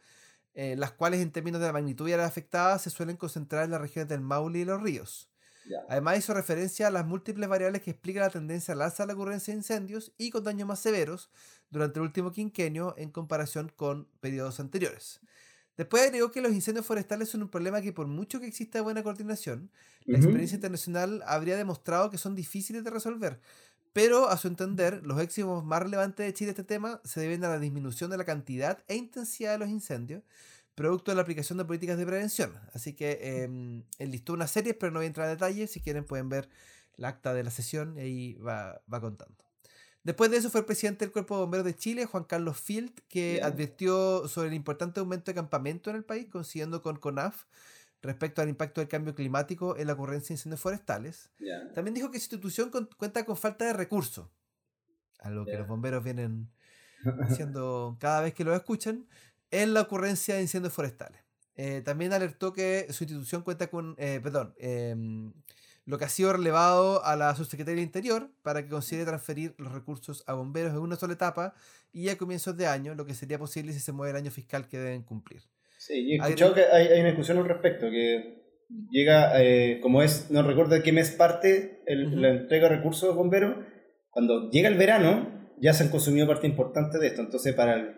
eh, 0.60 0.76
las 0.76 0.92
cuales 0.92 1.22
en 1.22 1.32
términos 1.32 1.62
de 1.62 1.68
la 1.68 1.74
magnitud 1.74 2.10
y 2.10 2.14
áreas 2.14 2.28
afectadas 2.28 2.82
se 2.82 2.90
suelen 2.90 3.16
concentrar 3.16 3.66
en 3.66 3.70
las 3.70 3.80
regiones 3.80 4.10
del 4.10 4.22
Maule 4.22 4.58
y 4.58 4.66
los 4.66 4.82
ríos. 4.82 5.30
Además 5.88 6.18
hizo 6.18 6.34
referencia 6.34 6.88
a 6.88 6.90
las 6.90 7.06
múltiples 7.06 7.48
variables 7.48 7.84
que 7.84 7.92
explican 7.92 8.24
la 8.24 8.32
tendencia 8.32 8.74
al 8.74 8.82
alza 8.82 9.04
de 9.04 9.08
la 9.08 9.14
ocurrencia 9.14 9.54
de 9.54 9.60
incendios 9.60 10.14
y 10.18 10.32
con 10.32 10.44
daños 10.44 10.68
más 10.68 10.80
severos 10.80 11.30
durante 11.70 12.00
el 12.00 12.06
último 12.06 12.32
quinquenio 12.32 12.96
en 12.98 13.12
comparación 13.12 13.72
con 13.76 14.08
periodos 14.20 14.60
anteriores. 14.60 15.20
Después 15.78 16.02
agregó 16.02 16.32
que 16.32 16.42
los 16.42 16.54
incendios 16.54 16.88
forestales 16.88 17.30
son 17.30 17.44
un 17.44 17.50
problema 17.50 17.80
que 17.82 17.94
por 17.94 18.08
mucho 18.08 18.40
que 18.40 18.48
exista 18.48 18.82
buena 18.82 19.04
coordinación, 19.04 19.70
la 20.06 20.18
experiencia 20.18 20.56
internacional 20.56 21.22
habría 21.28 21.56
demostrado 21.56 22.10
que 22.10 22.18
son 22.18 22.34
difíciles 22.34 22.84
de 22.84 22.90
resolver. 22.90 23.40
Pero 23.98 24.30
a 24.30 24.38
su 24.38 24.48
entender, 24.48 25.02
los 25.04 25.20
éxitos 25.20 25.66
más 25.66 25.82
relevantes 25.82 26.24
de 26.24 26.32
Chile 26.32 26.52
en 26.52 26.52
este 26.52 26.64
tema 26.64 27.02
se 27.04 27.20
deben 27.20 27.44
a 27.44 27.50
la 27.50 27.58
disminución 27.58 28.12
de 28.12 28.18
la 28.18 28.26
cantidad 28.26 28.78
e 28.88 28.96
intensidad 28.96 29.54
de 29.54 29.58
los 29.58 29.70
incendios, 29.70 30.22
producto 30.76 31.10
de 31.10 31.16
la 31.16 31.24
aplicación 31.24 31.58
de 31.58 31.66
políticas 31.66 31.98
de 31.98 32.06
prevención. 32.06 32.54
Así 32.76 32.94
que 32.94 33.18
eh, 33.20 33.84
enlistó 33.98 34.34
una 34.34 34.46
serie, 34.46 34.76
pero 34.76 34.92
no 34.92 35.00
voy 35.00 35.06
a 35.06 35.08
entrar 35.08 35.28
en 35.28 35.34
detalle. 35.34 35.66
Si 35.66 35.82
quieren 35.82 36.04
pueden 36.04 36.30
ver 36.30 36.48
el 36.96 37.06
acta 37.06 37.34
de 37.34 37.44
la 37.44 37.50
sesión 37.50 37.98
y 37.98 38.02
ahí 38.02 38.34
va, 38.36 38.84
contando. 38.88 39.44
Después 40.04 40.30
de 40.30 40.38
eso 40.38 40.52
fue 40.52 40.60
el 40.60 40.68
presidente 40.68 41.04
del 41.04 41.12
Cuerpo 41.12 41.34
de 41.34 41.42
Bomberos 41.42 41.66
de 41.66 41.76
Chile, 41.76 42.06
Juan 42.06 42.26
Carlos 42.26 42.60
Field, 42.60 42.94
que 43.10 43.42
advirtió 43.42 44.28
sobre 44.28 44.50
el 44.50 44.54
importante 44.54 45.00
aumento 45.00 45.32
de 45.32 45.34
campamento 45.34 45.90
en 45.90 45.96
el 45.96 46.04
país, 46.04 46.28
coincidiendo 46.32 46.84
con 46.84 46.98
CONAF, 46.98 47.46
respecto 48.02 48.42
al 48.42 48.50
impacto 48.50 48.82
del 48.82 48.88
cambio 48.88 49.16
climático 49.16 49.78
en 49.78 49.88
la 49.88 49.94
ocurrencia 49.94 50.30
de 50.30 50.36
incendios 50.36 50.62
forestales. 50.62 51.32
También 51.74 51.94
dijo 51.94 52.12
que 52.12 52.20
su 52.20 52.26
institución 52.26 52.72
cuenta 52.98 53.26
con 53.26 53.38
falta 53.38 53.66
de 53.66 53.74
recursos, 53.74 54.30
algo 55.20 55.46
que 55.46 55.58
los 55.58 55.68
bomberos 55.68 56.04
vienen 56.04 56.50
haciendo 57.22 57.98
cada 58.00 58.22
vez 58.22 58.34
que 58.34 58.44
lo 58.44 58.56
escuchan, 58.56 59.08
en 59.52 59.74
la 59.74 59.82
ocurrencia 59.82 60.36
de 60.36 60.42
incendios 60.42 60.74
forestales. 60.74 61.22
Eh, 61.56 61.82
también 61.84 62.14
alertó 62.14 62.54
que 62.54 62.86
su 62.92 63.04
institución 63.04 63.42
cuenta 63.42 63.68
con, 63.68 63.96
eh, 63.98 64.20
perdón, 64.22 64.54
em, 64.60 65.34
lo 65.86 65.98
que 65.98 66.06
ha 66.06 66.10
sido 66.10 66.34
relevado 66.34 67.04
a 67.04 67.16
la 67.16 67.34
subsecretaría 67.36 67.78
del 67.78 67.86
Interior 67.86 68.30
para 68.44 68.62
que 68.62 68.70
considere 68.70 69.06
transferir 69.06 69.56
los 69.58 69.72
recursos 69.72 70.24
a 70.28 70.34
bomberos 70.34 70.74
en 70.74 70.80
una 70.80 70.98
sola 70.98 71.14
etapa 71.14 71.56
y 71.92 72.10
a 72.10 72.18
comienzos 72.18 72.56
de 72.58 72.68
año, 72.68 72.94
lo 72.94 73.06
que 73.06 73.16
sería 73.16 73.40
posible 73.40 73.74
si 73.74 73.80
se 73.80 73.92
mueve 73.92 74.12
el 74.12 74.18
año 74.18 74.32
fiscal 74.32 74.68
que 74.68 74.78
deben 74.78 75.02
cumplir. 75.02 75.44
Sí, 75.88 76.06
y 76.06 76.14
he 76.14 76.16
escuchado 76.18 76.54
que 76.54 76.66
hay, 76.66 77.00
una 77.00 77.12
discusión 77.12 77.38
al 77.38 77.48
respecto, 77.48 77.90
que 77.90 78.44
llega, 78.90 79.42
eh, 79.42 79.80
como 79.82 80.02
es, 80.02 80.30
no 80.30 80.42
recuerdo 80.42 80.76
de 80.76 80.84
qué 80.84 80.92
mes 80.92 81.12
parte 81.12 81.82
la 81.88 82.32
entrega 82.32 82.68
de 82.68 82.76
recursos 82.76 83.08
de 83.08 83.16
bomberos, 83.16 83.56
cuando 84.10 84.50
llega 84.52 84.68
el 84.68 84.76
verano 84.76 85.50
ya 85.62 85.74
se 85.74 85.86
han 85.86 85.90
consumido 85.90 86.28
parte 86.28 86.46
importante 86.46 86.98
de 86.98 87.08
esto, 87.08 87.22
entonces 87.22 87.54
para 87.54 87.76
el 87.76 87.96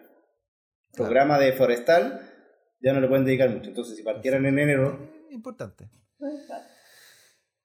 programa 0.93 1.39
de 1.39 1.52
forestal 1.54 2.21
ya 2.80 2.93
no 2.93 3.02
le 3.02 3.08
pueden 3.08 3.25
dedicar 3.25 3.49
mucho, 3.49 3.69
entonces 3.69 3.97
si 3.97 4.04
partieran 4.04 4.45
en 4.45 4.60
enero... 4.60 5.12
Importante. 5.32 5.89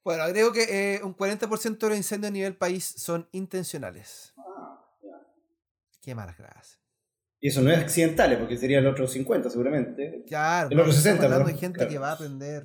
Bueno, 0.02 0.22
agrego 0.22 0.52
que 0.52 0.94
eh, 0.94 1.02
un 1.02 1.14
40% 1.14 1.78
de 1.78 1.88
los 1.88 1.98
incendios 1.98 2.30
a 2.30 2.32
nivel 2.32 2.56
país 2.56 2.94
son 2.96 3.28
intencionales. 3.32 4.32
Ah, 4.38 4.82
Qué 6.00 6.14
malas 6.14 6.38
gracias. 6.38 6.83
Y 7.44 7.48
eso 7.48 7.60
no 7.60 7.70
es 7.70 7.78
accidental, 7.78 8.38
porque 8.38 8.56
sería 8.56 8.78
el 8.78 8.86
otro 8.86 9.06
50 9.06 9.50
seguramente. 9.50 10.24
Claro, 10.26 10.70
el 10.70 10.80
otro 10.80 10.90
60. 10.90 11.24
Hablando 11.24 11.46
de 11.46 11.58
gente 11.58 11.86
que 11.86 11.98
va 11.98 12.08
a 12.08 12.12
aprender. 12.12 12.64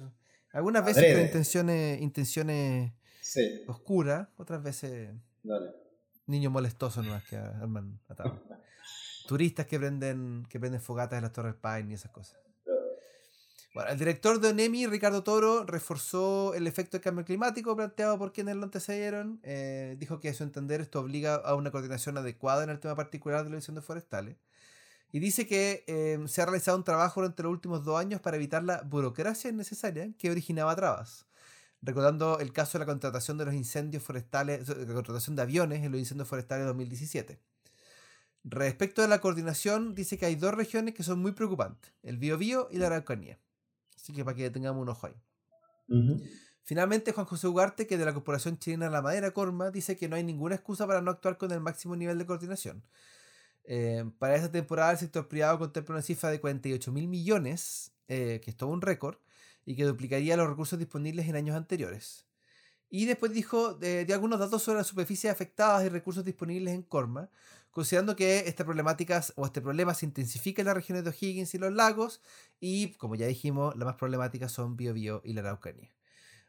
Algunas 0.54 0.86
veces 0.86 1.16
con 1.16 1.22
intenciones, 1.22 2.02
intenciones 2.02 2.94
oscuras, 3.68 4.30
otras 4.38 4.64
veces 4.64 5.10
niños 6.28 6.54
molestosos 6.54 7.06
no 7.06 7.22
que 7.30 7.36
arman 7.36 8.00
Turistas 9.28 9.66
que 9.66 9.78
prenden, 9.78 10.48
que 10.50 10.62
prenden 10.62 10.80
fogatas 10.80 11.18
en 11.18 11.24
las 11.24 11.34
Torres 11.34 11.56
Pine 11.62 11.92
y 11.92 11.96
esas 11.96 12.12
cosas. 12.12 12.40
Bueno, 13.74 13.92
el 13.92 14.00
director 14.00 14.40
de 14.40 14.48
ONEMI, 14.48 14.88
Ricardo 14.88 15.24
Toro, 15.24 15.66
reforzó 15.66 16.54
el 16.54 16.68
efecto 16.68 16.96
del 16.96 17.04
cambio 17.04 17.26
climático 17.26 17.76
planteado 17.76 18.18
por 18.18 18.32
quienes 18.32 18.56
lo 18.56 18.64
antecedieron. 18.64 19.42
Eh, 19.44 19.98
dijo 20.00 20.22
que 20.22 20.30
a 20.30 20.34
su 20.34 20.44
entender 20.44 20.80
esto 20.80 21.02
obliga 21.02 21.36
a 21.36 21.56
una 21.56 21.70
coordinación 21.70 22.18
adecuada 22.18 22.64
en 22.64 22.70
el 22.70 22.80
tema 22.80 22.96
particular 22.96 23.44
de 23.44 23.50
los 23.50 23.58
incendios 23.58 23.84
forestales. 23.84 24.38
Y 25.12 25.20
dice 25.20 25.48
que 25.48 25.84
em, 25.88 26.28
se 26.28 26.42
ha 26.42 26.46
realizado 26.46 26.78
un 26.78 26.84
trabajo 26.84 27.22
durante 27.22 27.44
los 27.44 27.52
últimos 27.52 27.84
dos 27.84 28.00
años 28.00 28.22
para 28.22 28.38
evitar 28.38 28.64
la 28.64 28.82
burocracia 28.84 29.50
innecesaria 29.50 30.12
que 30.18 30.30
originaba 30.30 30.76
trabas. 30.76 31.26
Recordando 31.82 32.40
el 32.40 32.52
caso 32.54 32.78
de 32.78 32.80
la 32.80 32.86
contratación 32.86 33.38
de 33.38 33.46
los 33.46 33.54
incendios 33.54 34.04
forestales, 34.04 34.68
la 34.68 34.94
contratación 34.94 35.36
de 35.36 35.42
aviones 35.42 35.84
en 35.84 35.92
los 35.92 36.00
incendios 36.00 36.28
forestales 36.28 36.64
de 36.64 36.68
2017. 36.68 37.40
Respecto 38.44 39.02
de 39.02 39.08
la 39.08 39.20
coordinación, 39.20 39.96
dice 39.96 40.18
que 40.18 40.26
hay 40.26 40.36
dos 40.36 40.54
regiones 40.54 40.94
que 40.94 41.04
son 41.04 41.20
muy 41.20 41.32
preocupantes, 41.32 41.92
el 42.04 42.18
Biobío 42.18 42.68
y 42.72 42.78
la 42.78 42.88
Araucanía. 42.88 43.40
Así 43.96 44.14
que 44.14 44.24
para 44.24 44.36
que 44.36 44.50
tengamos 44.50 44.82
un 44.82 44.90
ojo 44.90 45.08
ahí. 45.08 45.16
Finalmente, 46.64 47.14
Juan 47.14 47.26
José 47.26 47.48
Ugarte, 47.48 47.88
que 47.88 47.98
de 47.98 48.06
la 48.06 48.14
Corporación 48.14 48.60
Chilena 48.60 48.86
de 48.86 48.92
la 48.92 49.02
Madera, 49.02 49.32
Corma, 49.32 49.72
dice 49.72 49.98
que 49.98 50.08
no 50.08 50.16
hay 50.16 50.24
ninguna 50.24 50.56
excusa 50.56 50.86
para 50.86 51.02
no 51.02 51.12
actuar 51.12 51.38
con 51.38 51.52
el 51.52 51.60
máximo 51.60 51.96
nivel 51.96 52.18
de 52.18 52.26
coordinación. 52.26 52.84
Eh, 53.72 54.04
para 54.18 54.36
esta 54.36 54.52
temporada 54.52 54.94
el 54.94 54.98
sector 54.98 55.28
privado 55.28 55.60
contempla 55.60 55.94
una 55.94 56.02
cifra 56.02 56.32
de 56.32 56.42
48 56.42 56.92
mil 56.92 57.08
millones, 57.08 57.92
eh, 58.08 58.42
que 58.44 58.50
es 58.50 58.58
todo 58.58 58.72
un 58.72 58.82
récord, 58.82 59.18
y 59.64 59.76
que 59.76 59.86
duplicaría 59.86 60.36
los 60.38 60.50
recursos 60.50 60.80
disponibles 60.80 61.28
en 61.28 61.36
años 61.36 61.56
anteriores. 61.56 62.26
Y 62.90 63.06
después 63.06 63.32
dijo 63.32 63.76
de, 63.76 64.08
algunos 64.12 64.40
datos 64.40 64.64
sobre 64.64 64.80
las 64.80 64.88
superficies 64.88 65.32
afectadas 65.32 65.86
y 65.86 65.90
recursos 65.90 66.26
disponibles 66.26 66.74
en 66.74 66.82
Corma, 66.82 67.30
considerando 67.70 68.16
que 68.16 68.40
esta 68.48 68.66
problemática 68.66 69.24
o 69.36 69.46
este 69.46 69.62
problema 69.62 69.94
se 69.94 70.08
intensifica 70.08 70.64
en 70.64 70.68
las 70.68 70.76
regiones 70.76 71.04
de 71.04 71.12
O'Higgins 71.12 71.54
y 71.54 71.60
los 71.60 71.72
lagos, 71.72 72.22
y 72.60 72.94
como 72.96 73.16
ya 73.16 73.28
dijimos, 73.28 73.76
las 73.76 73.86
más 73.86 73.98
problemáticas 73.98 74.52
son 74.52 74.78
Biobío 74.78 75.22
y 75.24 75.34
la 75.34 75.42
Araucanía. 75.42 75.99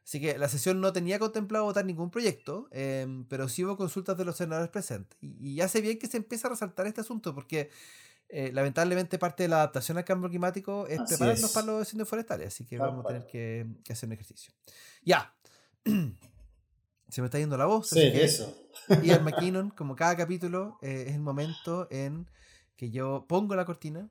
Así 0.05 0.21
que 0.21 0.39
la 0.39 0.49
sesión 0.49 0.81
no 0.81 0.93
tenía 0.93 1.19
contemplado 1.19 1.65
votar 1.65 1.85
ningún 1.85 2.11
proyecto, 2.11 2.69
em, 2.73 3.25
pero 3.27 3.49
sí 3.49 3.65
hubo 3.65 3.77
consultas 3.77 4.17
de 4.17 4.25
los 4.25 4.37
senadores 4.37 4.71
presentes. 4.71 5.19
Y, 5.21 5.51
y, 5.51 5.61
hace 5.61 5.81
bien 5.81 5.99
que 5.99 6.07
se 6.07 6.17
empiece 6.17 6.47
a 6.47 6.51
resaltar 6.51 6.87
este 6.87 7.03
asunto, 7.03 7.35
porque 7.35 7.71
eh, 8.33 8.53
lamentablemente 8.53 9.19
parte 9.19 9.43
de 9.43 9.49
la 9.49 9.57
adaptación 9.57 9.99
al 9.99 10.05
cambio 10.05 10.31
climático 10.31 10.87
es 10.87 11.01
prepararnos 11.03 11.51
para 11.51 11.67
los 11.67 11.81
incendios 11.81 12.09
forestales, 12.09 12.47
así 12.47 12.65
que 12.65 12.79
vamos 12.79 13.05
a 13.05 13.09
tener 13.09 13.27
que, 13.27 13.67
hacer 13.91 14.09
un 14.09 14.13
ejercicio. 14.13 14.53
Ya. 15.03 15.35
se 17.09 17.21
me 17.23 17.27
está 17.27 17.41
yendo 17.41 17.57
la 17.57 17.67
voz. 17.67 17.89
Sí, 17.89 18.01
eso. 18.01 18.57
Y 19.03 19.11
al 19.11 19.23
McKinnon, 19.25 19.71
como 19.71 19.97
cada 19.97 20.17
capítulo, 20.17 20.79
eh, 20.81 21.07
es 21.09 21.15
el 21.15 21.21
momento 21.21 21.89
en 21.91 22.29
que 22.77 22.91
yo 22.91 23.27
pongo 23.29 23.57
la 23.57 23.65
cortina 23.65 24.09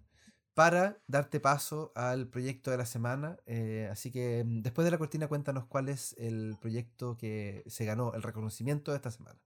para 0.59 0.97
darte 1.07 1.39
paso 1.39 1.93
al 1.95 2.27
proyecto 2.27 2.69
de 2.69 2.75
la 2.75 2.85
semana. 2.85 3.37
Eh, 3.45 3.87
así 3.89 4.11
que 4.11 4.43
mm, 4.45 4.61
después 4.61 4.83
de 4.83 4.91
la 4.91 4.97
cortina, 4.97 5.29
cuéntanos 5.29 5.65
cuál 5.65 5.87
es 5.87 6.13
el 6.17 6.57
proyecto 6.59 7.15
que 7.17 7.63
se 7.65 7.85
ganó 7.85 8.13
el 8.13 8.21
reconocimiento 8.21 8.91
de 8.91 8.97
esta 8.97 9.09
semana. 9.09 9.39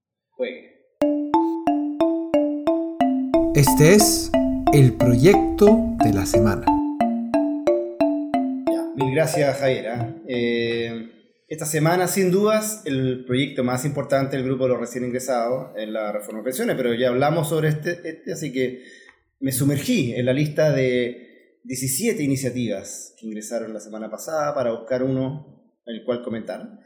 Este 3.54 3.94
es 3.94 4.32
el 4.74 4.94
proyecto 4.94 5.96
de 6.04 6.14
la 6.14 6.26
semana. 6.26 6.66
mil 8.96 9.14
gracias, 9.14 9.60
Javier. 9.60 9.90
¿ah? 9.90 10.16
Eh, 10.28 11.12
esta 11.48 11.68
semana, 11.68 12.08
sin 12.08 12.32
dudas, 12.32 12.82
el 12.86 13.24
proyecto 13.26 13.64
más 13.64 13.86
importante 13.86 14.36
del 14.36 14.48
grupo 14.48 14.64
de 14.64 14.70
los 14.70 14.80
recién 14.80 15.06
ingresados 15.06 15.74
es 15.78 15.88
la 15.90 16.12
reforma 16.12 16.40
de 16.40 16.46
pensiones, 16.46 16.76
pero 16.76 16.92
ya 16.96 17.10
hablamos 17.10 17.50
sobre 17.50 17.70
este, 17.70 17.92
este 18.04 18.34
así 18.34 18.52
que 18.52 19.03
me 19.44 19.52
sumergí 19.52 20.16
en 20.16 20.26
la 20.26 20.32
lista 20.32 20.72
de 20.72 21.60
17 21.66 22.24
iniciativas 22.24 23.14
que 23.20 23.28
ingresaron 23.28 23.74
la 23.74 23.82
semana 23.82 24.10
pasada 24.10 24.56
para 24.56 24.72
buscar 24.72 25.04
uno 25.04 25.70
en 25.86 25.96
el 25.96 26.06
cual 26.06 26.24
comentar. 26.24 26.80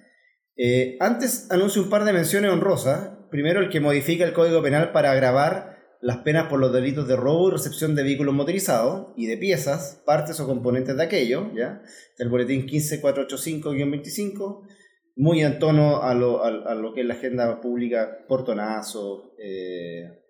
Eh, 0.56 0.98
antes 1.00 1.52
anuncio 1.52 1.84
un 1.84 1.92
par 1.92 2.04
de 2.04 2.14
menciones 2.14 2.50
honrosas. 2.50 3.12
Primero, 3.30 3.60
el 3.60 3.70
que 3.70 3.80
modifica 3.80 4.26
el 4.26 4.34
Código 4.34 4.64
Penal 4.64 4.92
para 4.92 5.12
agravar 5.12 5.78
las 6.02 6.24
penas 6.24 6.48
por 6.48 6.60
los 6.60 6.74
delitos 6.74 7.08
de 7.08 7.16
robo 7.16 7.50
y 7.50 7.52
recepción 7.52 7.94
de 7.94 8.02
vehículos 8.02 8.34
motorizados 8.34 9.14
y 9.16 9.28
de 9.28 9.38
piezas, 9.38 10.02
partes 10.04 10.40
o 10.40 10.48
componentes 10.48 10.98
de 10.98 11.04
aquello, 11.04 11.54
¿ya? 11.54 11.84
El 12.18 12.30
boletín 12.30 12.66
15485-25, 12.66 14.68
muy 15.16 15.44
en 15.44 15.60
tono 15.60 16.02
a 16.02 16.16
lo, 16.16 16.44
a, 16.44 16.74
lo, 16.74 16.96
que 16.96 17.02
es 17.02 17.08
la 17.08 17.14
agenda 17.14 17.62
pública, 17.62 18.26
portonazo, 18.28 19.36
eh, 19.38 20.24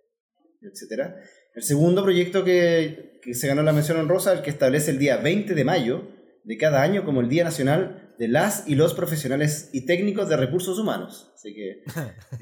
etc. 0.62 1.14
El 1.58 1.64
segundo 1.64 2.04
proyecto 2.04 2.44
que, 2.44 3.20
se 3.34 3.48
ganó 3.48 3.64
la 3.64 3.74
mención 3.74 3.98
honrosa, 3.98 4.32
el 4.32 4.44
que 4.44 4.52
establece 4.52 4.92
el 4.92 5.00
día 5.00 5.18
20 5.18 5.56
de 5.56 5.66
mayo 5.66 6.08
de 6.44 6.56
cada 6.56 6.84
año 6.84 7.04
como 7.04 7.22
el 7.22 7.30
Día 7.30 7.44
Nacional 7.44 8.14
de 8.20 8.28
las 8.28 8.68
y 8.68 8.76
los 8.76 8.94
profesionales 8.94 9.72
y 9.74 9.88
técnicos 9.88 10.30
de 10.30 10.38
recursos 10.38 10.78
humanos. 10.78 11.32
Así 11.34 11.56
que, 11.56 11.82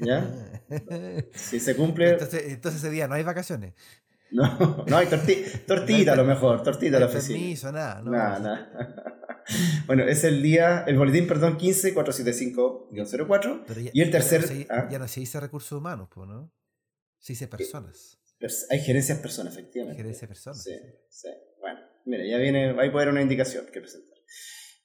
¿ya? 0.00 0.30
Si 1.32 1.60
se 1.60 1.74
cumple... 1.74 2.10
Entonces, 2.10 2.42
entonces 2.48 2.82
ese 2.82 2.90
día 2.90 3.08
no 3.08 3.14
hay 3.14 3.22
vacaciones. 3.22 3.72
No, 4.30 4.84
no 4.86 4.98
hay 4.98 5.06
tortita 5.06 6.12
a 6.12 6.16
lo 6.16 6.26
mejor, 6.26 6.62
tortita 6.62 6.98
a 6.98 7.00
la 7.00 7.06
oficina. 7.06 7.38
Permiso, 7.38 7.72
nada. 7.72 8.02
No, 8.02 8.10
nada, 8.10 8.38
nada. 8.38 8.70
Bueno, 9.86 10.02
es 10.02 10.24
el 10.24 10.42
día, 10.42 10.84
el 10.88 10.98
boletín, 10.98 11.26
perdón, 11.26 11.56
15475-04. 11.56 13.90
Y 13.94 14.02
el 14.02 14.10
tercer... 14.10 14.66
¿ah? 14.68 14.88
Ya 14.90 14.98
no, 14.98 15.08
se, 15.08 15.20
dice 15.20 15.38
recursos 15.38 15.70
humanos, 15.70 16.08
¿no? 16.16 16.52
Se 17.20 17.32
dice 17.32 17.48
personas. 17.48 18.18
Hay 18.70 18.80
gerencias 18.80 19.18
personas, 19.18 19.54
efectivamente. 19.54 20.02
Gerencia 20.02 20.28
personas. 20.28 20.62
Sí, 20.62 20.72
sí. 21.08 21.28
Bueno, 21.60 21.80
mira, 22.04 22.24
ya 22.26 22.38
viene, 22.38 22.74
ahí 22.78 22.90
puede 22.90 23.04
haber 23.04 23.08
una 23.08 23.22
indicación 23.22 23.66
que 23.72 23.80
presentar. 23.80 24.16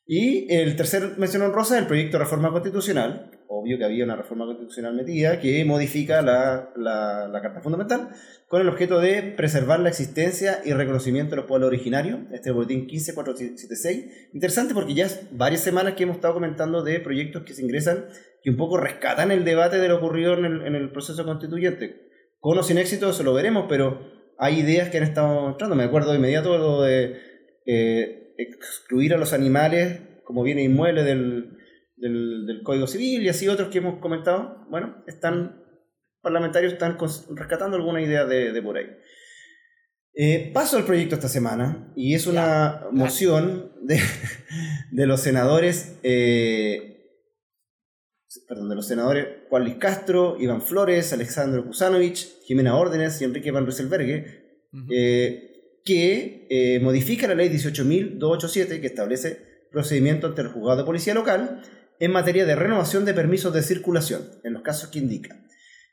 Y 0.06 0.52
el 0.54 0.76
tercer 0.76 1.18
mención 1.18 1.44
honrosa 1.44 1.76
es 1.76 1.82
el 1.82 1.88
proyecto 1.88 2.18
de 2.18 2.24
reforma 2.24 2.52
constitucional. 2.52 3.32
Obvio 3.48 3.78
que 3.78 3.86
había 3.86 4.04
una 4.04 4.16
reforma 4.16 4.46
constitucional 4.46 4.96
metida 4.96 5.40
que 5.40 5.64
modifica 5.66 6.22
la, 6.22 6.72
la, 6.76 7.28
la, 7.28 7.42
Carta 7.42 7.62
Fundamental 7.62 8.10
con 8.48 8.62
el 8.62 8.70
objeto 8.70 9.00
de 9.00 9.22
preservar 9.22 9.80
la 9.80 9.90
existencia 9.90 10.62
y 10.66 10.74
reconocimiento 10.74 11.32
de 11.32 11.38
los 11.38 11.46
pueblos 11.46 11.68
originarios. 11.68 12.20
Este 12.32 12.38
es 12.38 12.48
el 12.48 12.54
boletín 12.54 12.88
15476. 12.88 14.30
Interesante 14.34 14.74
porque 14.74 14.96
ya 14.96 15.06
es 15.06 15.28
varias 15.32 15.62
semanas 15.62 15.94
que 15.94 16.04
hemos 16.04 16.16
estado 16.16 16.34
comentando 16.34 16.82
de 16.84 17.00
proyectos 17.00 17.44
que 17.44 17.54
se 17.54 17.62
ingresan 17.62 18.06
que 18.42 18.50
un 18.50 18.58
poco 18.58 18.78
rescatan 18.78 19.32
el 19.32 19.46
debate 19.46 19.78
de 19.78 19.88
lo 19.90 19.98
ocurrido 19.98 20.34
en 20.34 20.46
el, 20.46 20.66
en 20.66 20.76
el 20.76 20.92
proceso 20.92 21.24
constituyente 21.26 22.11
con 22.42 22.58
o 22.58 22.64
sin 22.64 22.78
éxito, 22.78 23.10
eso 23.10 23.24
lo 23.24 23.34
veremos, 23.34 23.68
pero 23.70 24.02
hay 24.38 24.60
ideas 24.60 24.90
que 24.90 24.98
han 24.98 25.04
estado 25.04 25.50
entrando. 25.50 25.76
Me 25.76 25.84
acuerdo 25.84 26.12
de 26.12 26.18
inmediato 26.18 26.58
lo 26.58 26.82
de 26.82 27.22
eh, 27.66 28.34
excluir 28.38 29.14
a 29.14 29.18
los 29.18 29.32
animales 29.32 30.02
como 30.26 30.44
bienes 30.44 30.66
inmuebles 30.66 31.06
del, 31.06 31.58
del, 31.96 32.62
Código 32.64 32.88
Civil 32.88 33.22
y 33.22 33.30
así 33.30 33.48
otros 33.48 33.70
que 33.70 33.78
hemos 33.78 34.00
comentado. 34.00 34.66
Bueno, 34.70 35.04
están 35.08 35.62
parlamentarios 36.22 36.74
están 36.74 36.98
rescatando 37.36 37.78
alguna 37.78 38.02
idea 38.02 38.26
de, 38.26 38.60
por 38.62 38.78
ahí. 38.78 38.88
Eh, 40.14 40.52
paso 40.54 40.78
al 40.78 40.86
proyecto 40.86 41.16
esta 41.16 41.30
semana 41.30 41.94
y 41.96 42.16
es 42.16 42.28
una 42.28 42.88
moción 42.92 43.72
de, 43.84 44.00
de 44.92 45.08
los 45.08 45.22
senadores 45.22 46.00
eh, 46.04 46.92
perdón, 48.48 48.70
de 48.70 48.76
los 48.76 48.88
senadores 48.88 49.28
Juan 49.52 49.66
Luis 49.66 49.76
Castro, 49.76 50.38
Iván 50.40 50.62
Flores, 50.62 51.12
Alexandro 51.12 51.66
Kusanovich, 51.66 52.40
Jimena 52.46 52.78
Órdenes 52.78 53.22
y 53.22 53.26
Enrique 53.26 53.52
Van 53.52 53.66
Rieselbergue, 53.66 54.62
eh, 54.90 55.82
que 55.84 56.48
eh, 56.50 56.80
modifica 56.80 57.28
la 57.28 57.36
ley 57.36 57.50
18.287 57.50 58.80
que 58.80 58.88
establece 58.88 59.68
procedimiento 59.70 60.28
ante 60.28 60.44
el 60.44 60.48
juzgado 60.48 60.78
de 60.78 60.86
policía 60.86 61.14
local 61.14 61.64
en 62.00 62.12
materia 62.14 62.46
de 62.46 62.56
renovación 62.56 63.04
de 63.04 63.14
permisos 63.14 63.54
de 63.54 63.62
circulación, 63.62 64.22
en 64.46 64.54
los 64.54 64.62
casos 64.62 64.90
que 64.90 65.00
indica. 65.00 65.36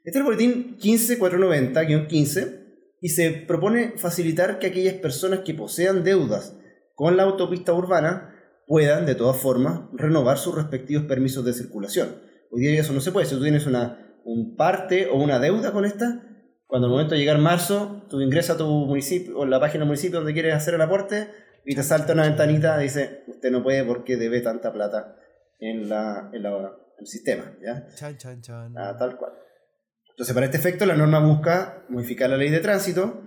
Este 0.04 0.10
es 0.10 0.16
el 0.18 0.22
boletín 0.22 0.78
15490-15 0.78 2.60
y 3.00 3.08
se 3.08 3.30
propone 3.32 3.94
facilitar 3.96 4.60
que 4.60 4.68
aquellas 4.68 4.94
personas 4.94 5.40
que 5.40 5.54
posean 5.54 6.04
deudas 6.04 6.54
con 6.94 7.16
la 7.16 7.24
autopista 7.24 7.72
urbana 7.72 8.36
puedan, 8.68 9.04
de 9.04 9.16
todas 9.16 9.36
formas, 9.36 9.80
renovar 9.94 10.38
sus 10.38 10.54
respectivos 10.54 11.06
permisos 11.06 11.44
de 11.44 11.54
circulación. 11.54 12.27
Hoy 12.50 12.62
día 12.62 12.80
eso 12.80 12.92
no 12.92 13.00
se 13.00 13.12
puede. 13.12 13.26
Si 13.26 13.34
tú 13.34 13.42
tienes 13.42 13.66
una 13.66 14.04
un 14.24 14.56
parte 14.56 15.06
o 15.06 15.16
una 15.16 15.38
deuda 15.38 15.72
con 15.72 15.84
esta, 15.86 16.22
cuando 16.66 16.86
al 16.86 16.92
momento 16.92 17.14
de 17.14 17.20
llegar 17.20 17.38
marzo, 17.38 18.04
tú 18.10 18.20
ingresas 18.20 18.56
a 18.56 18.58
tu 18.58 18.66
municipio 18.66 19.38
o 19.38 19.46
la 19.46 19.58
página 19.58 19.80
del 19.80 19.88
municipio 19.88 20.18
donde 20.18 20.34
quieres 20.34 20.54
hacer 20.54 20.74
el 20.74 20.82
aporte 20.82 21.30
y 21.64 21.74
te 21.74 21.82
salta 21.82 22.12
una 22.12 22.24
ventanita 22.24 22.78
y 22.80 22.84
dice, 22.84 23.24
usted 23.26 23.50
no 23.50 23.62
puede 23.62 23.84
porque 23.84 24.16
debe 24.16 24.42
tanta 24.42 24.70
plata 24.70 25.16
en, 25.58 25.88
la, 25.88 26.30
en, 26.32 26.44
el 26.44 27.06
sistema. 27.06 27.56
¿ya? 27.64 27.86
Chan, 27.94 28.18
chan, 28.18 28.42
chan. 28.42 28.74
Ah, 28.76 28.94
tal 28.98 29.16
cual. 29.16 29.32
Entonces, 30.10 30.34
para 30.34 30.46
este 30.46 30.58
efecto, 30.58 30.84
la 30.84 30.96
norma 30.96 31.20
busca 31.20 31.84
modificar 31.88 32.28
la 32.28 32.36
ley 32.36 32.50
de 32.50 32.60
tránsito, 32.60 33.22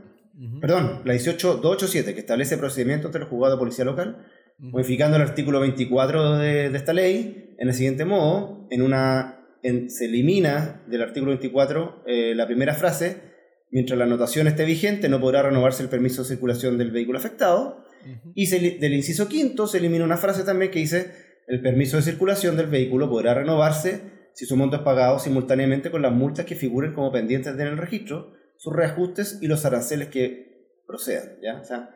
perdón, 0.59 1.01
la 1.05 1.13
18287, 1.13 2.13
que 2.13 2.19
establece 2.19 2.57
procedimientos 2.57 3.07
entre 3.07 3.23
el 3.23 3.27
juzgado 3.27 3.55
de 3.55 3.59
policía 3.59 3.85
local, 3.85 4.27
modificando 4.59 5.17
el 5.17 5.23
artículo 5.23 5.59
24 5.61 6.37
de, 6.37 6.69
de, 6.69 6.77
esta 6.77 6.93
ley 6.93 7.50
en 7.61 7.67
el 7.67 7.75
siguiente 7.75 8.05
modo, 8.05 8.65
en 8.71 8.81
una, 8.81 9.45
se 9.61 10.05
elimina 10.05 10.83
del 10.87 11.03
artículo 11.03 11.29
24 11.29 12.05
eh, 12.07 12.33
la 12.33 12.47
primera 12.47 12.73
frase, 12.73 13.21
mientras 13.69 13.99
la 13.99 14.05
anotación 14.05 14.47
esté 14.47 14.65
vigente 14.65 15.09
no 15.09 15.21
podrá 15.21 15.43
renovarse 15.43 15.83
el 15.83 15.89
permiso 15.89 16.23
de 16.23 16.29
circulación 16.29 16.79
del 16.79 16.89
vehículo 16.89 17.19
afectado, 17.19 17.85
y 18.33 18.49
del 18.49 18.93
inciso 18.95 19.29
quinto 19.29 19.67
se 19.67 19.77
elimina 19.77 20.03
una 20.03 20.17
frase 20.17 20.43
también 20.43 20.71
que 20.71 20.79
dice, 20.79 21.11
el 21.45 21.61
permiso 21.61 21.97
de 21.97 22.03
circulación 22.03 22.57
del 22.57 22.65
vehículo 22.65 23.11
podrá 23.11 23.35
renovarse 23.35 24.29
si 24.33 24.47
su 24.47 24.57
monto 24.57 24.77
es 24.77 24.81
pagado 24.81 25.19
simultáneamente 25.19 25.91
con 25.91 26.01
las 26.01 26.13
multas 26.13 26.47
que 26.47 26.55
figuren 26.55 26.93
como 26.93 27.11
pendientes 27.11 27.53
en 27.53 27.61
el 27.61 27.77
registro, 27.77 28.33
sus 28.57 28.75
reajustes 28.75 29.37
y 29.39 29.45
los 29.45 29.65
aranceles 29.65 30.07
que 30.07 30.81
procedan. 30.87 31.37
¿ya? 31.43 31.59
O 31.61 31.63
sea, 31.63 31.95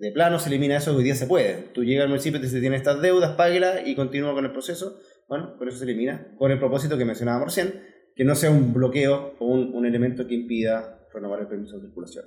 de 0.00 0.12
plano 0.12 0.38
se 0.38 0.48
elimina 0.48 0.78
eso, 0.78 0.96
hoy 0.96 1.04
día 1.04 1.14
se 1.14 1.26
puede. 1.26 1.68
Tú 1.74 1.84
llegas 1.84 2.04
al 2.04 2.08
municipio 2.08 2.38
y 2.38 2.40
te 2.40 2.46
dice, 2.46 2.60
tiene 2.60 2.76
estas 2.76 3.02
deudas, 3.02 3.36
páguela 3.36 3.86
y 3.86 3.94
continúa 3.94 4.32
con 4.32 4.46
el 4.46 4.50
proceso. 4.50 4.98
Bueno, 5.28 5.56
por 5.58 5.68
eso 5.68 5.76
se 5.76 5.84
elimina, 5.84 6.34
con 6.38 6.50
el 6.50 6.58
propósito 6.58 6.96
que 6.96 7.04
mencionábamos 7.04 7.54
recién, 7.54 7.82
que 8.16 8.24
no 8.24 8.34
sea 8.34 8.50
un 8.50 8.72
bloqueo 8.72 9.34
o 9.38 9.46
un, 9.46 9.84
elemento 9.84 10.26
que 10.26 10.34
impida 10.34 11.06
renovar 11.12 11.40
el 11.40 11.48
permiso 11.48 11.76
de 11.76 11.82
circulación. 11.82 12.24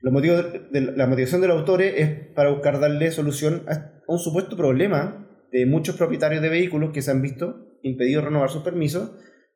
Los 0.00 0.12
motivos 0.12 0.46
de, 0.70 0.80
la 0.80 1.08
motivación 1.08 1.40
del 1.40 1.50
autor 1.50 1.82
es 1.82 2.08
para 2.34 2.50
buscar 2.50 2.78
darle 2.78 3.10
solución 3.10 3.64
a 3.66 4.00
un 4.06 4.20
supuesto 4.20 4.56
problema 4.56 5.28
de 5.50 5.66
muchos 5.66 5.96
propietarios 5.96 6.40
de 6.40 6.50
vehículos 6.50 6.92
que 6.92 7.02
se 7.02 7.10
han 7.10 7.20
visto 7.20 7.78
impedidos 7.82 8.24
renovar 8.24 8.50
sus 8.50 8.62
permisos 8.62 9.10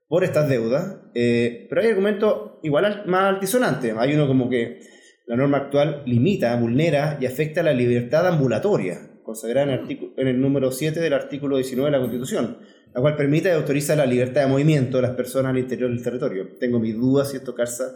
por 0.08 0.24
estas 0.24 0.48
deudas. 0.48 0.98
Eh, 1.14 1.66
pero 1.68 1.80
hay 1.80 1.88
argumentos 1.88 2.58
igual 2.64 3.04
más 3.06 3.34
altisonantes. 3.34 3.94
Hay 3.96 4.14
uno 4.14 4.26
como 4.26 4.50
que 4.50 4.80
la 5.26 5.36
norma 5.36 5.58
actual 5.58 6.02
limita, 6.06 6.56
vulnera 6.56 7.18
y 7.20 7.26
afecta 7.26 7.62
la 7.62 7.72
libertad 7.72 8.26
ambulatoria, 8.26 9.20
consagrada 9.24 9.74
en 9.74 9.80
el, 9.80 10.12
en 10.16 10.28
el 10.28 10.40
número 10.40 10.70
7 10.70 11.00
del 11.00 11.12
artículo 11.12 11.56
19 11.56 11.90
de 11.90 11.96
la 11.96 12.00
Constitución, 12.00 12.58
la 12.94 13.00
cual 13.00 13.16
permite 13.16 13.48
y 13.48 13.52
autoriza 13.52 13.96
la 13.96 14.06
libertad 14.06 14.42
de 14.42 14.46
movimiento 14.46 14.98
de 14.98 15.02
las 15.02 15.16
personas 15.16 15.50
al 15.50 15.58
interior 15.58 15.90
del 15.90 16.02
territorio. 16.02 16.56
Tengo 16.60 16.78
mis 16.78 16.96
dudas 16.96 17.30
si 17.30 17.36
esto 17.36 17.54
calza 17.54 17.92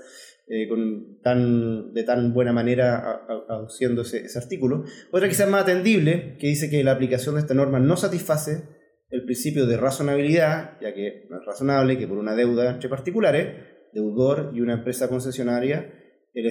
eh, 0.48 0.68
con 0.68 1.20
tan, 1.22 1.94
de 1.94 2.02
tan 2.02 2.34
buena 2.34 2.52
manera 2.52 3.24
aduciendo 3.48 4.02
ese, 4.02 4.24
ese, 4.24 4.36
artículo. 4.36 4.84
Otra 5.12 5.28
quizás 5.28 5.48
más 5.48 5.62
atendible, 5.62 6.36
que 6.40 6.48
dice 6.48 6.68
que 6.68 6.82
la 6.82 6.90
aplicación 6.92 7.36
de 7.36 7.42
esta 7.42 7.54
norma 7.54 7.78
no 7.78 7.96
satisface 7.96 8.64
el 9.10 9.24
principio 9.24 9.66
de 9.66 9.76
razonabilidad, 9.76 10.80
ya 10.80 10.92
que 10.92 11.26
no 11.30 11.38
es 11.38 11.46
razonable 11.46 11.96
que 11.96 12.08
por 12.08 12.18
una 12.18 12.34
deuda 12.34 12.70
entre 12.70 12.88
particulares, 12.88 13.54
deudor 13.92 14.50
y 14.52 14.60
una 14.60 14.74
empresa 14.74 15.08
concesionaria, 15.08 15.99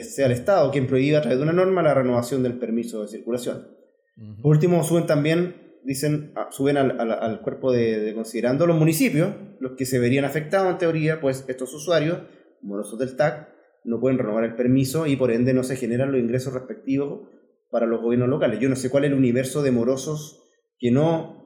sea 0.01 0.25
el 0.27 0.31
Estado 0.31 0.71
quien 0.71 0.87
prohíba 0.87 1.19
a 1.19 1.21
través 1.21 1.39
de 1.39 1.43
una 1.43 1.53
norma 1.53 1.81
la 1.81 1.93
renovación 1.93 2.43
del 2.43 2.57
permiso 2.57 3.01
de 3.01 3.07
circulación. 3.07 3.67
Por 4.41 4.51
último, 4.51 4.83
suben 4.83 5.05
también, 5.05 5.79
dicen, 5.83 6.33
suben 6.51 6.77
al, 6.77 7.41
cuerpo 7.41 7.71
de, 7.71 8.11
considerando 8.13 8.67
los 8.67 8.77
municipios, 8.77 9.33
los 9.59 9.73
que 9.77 9.85
se 9.85 9.99
verían 9.99 10.25
afectados 10.25 10.71
en 10.71 10.77
teoría, 10.77 11.21
pues 11.21 11.45
estos 11.47 11.73
usuarios, 11.73 12.19
morosos 12.61 12.99
del 12.99 13.15
TAC, 13.15 13.47
no 13.85 13.99
pueden 13.99 14.17
renovar 14.17 14.43
el 14.43 14.55
permiso 14.55 15.07
y 15.07 15.15
por 15.15 15.31
ende 15.31 15.53
no 15.53 15.63
se 15.63 15.77
generan 15.77 16.11
los 16.11 16.19
ingresos 16.19 16.53
respectivos 16.53 17.29
para 17.69 17.85
los 17.85 18.01
gobiernos 18.01 18.29
locales. 18.29 18.59
Yo 18.59 18.67
no 18.67 18.75
sé 18.75 18.89
cuál 18.89 19.05
es 19.05 19.11
el 19.11 19.17
universo 19.17 19.61
de 19.63 19.71
morosos 19.71 20.43
que 20.79 20.91
no 20.91 21.39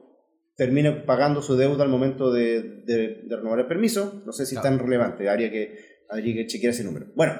termina 0.56 1.04
pagando 1.04 1.42
su 1.42 1.56
deuda 1.56 1.84
al 1.84 1.90
momento 1.90 2.32
de, 2.32 2.82
renovar 3.28 3.60
el 3.60 3.66
permiso. 3.66 4.22
No 4.26 4.32
sé 4.32 4.46
si 4.46 4.56
es 4.56 4.62
tan 4.62 4.78
relevante, 4.78 5.28
habría 5.28 5.50
que, 5.50 5.78
habría 6.08 6.34
que 6.34 6.46
chequear 6.46 6.72
ese 6.72 6.84
número. 6.84 7.06
Bueno, 7.14 7.34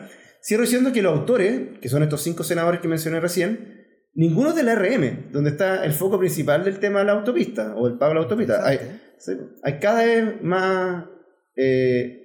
cierro 0.44 0.62
diciendo 0.62 0.92
que 0.92 1.02
los 1.02 1.16
autores, 1.18 1.78
que 1.80 1.88
son 1.88 2.02
estos 2.02 2.22
cinco 2.22 2.44
senadores 2.44 2.80
que 2.80 2.88
mencioné 2.88 3.18
recién, 3.18 3.84
ninguno 4.14 4.52
de 4.52 4.62
la 4.62 4.74
RM, 4.74 5.32
donde 5.32 5.50
está 5.50 5.84
el 5.84 5.92
foco 5.92 6.18
principal 6.18 6.64
del 6.64 6.78
tema 6.78 7.00
de 7.00 7.06
la 7.06 7.12
autopista 7.12 7.74
o 7.74 7.86
el 7.86 7.96
pago 7.98 8.10
de 8.10 8.14
la 8.16 8.20
autopista. 8.22 8.66
Hay, 8.66 8.78
hay, 9.62 9.78
cada 9.78 10.04
vez 10.04 10.42
más... 10.42 11.06
Eh, 11.56 12.20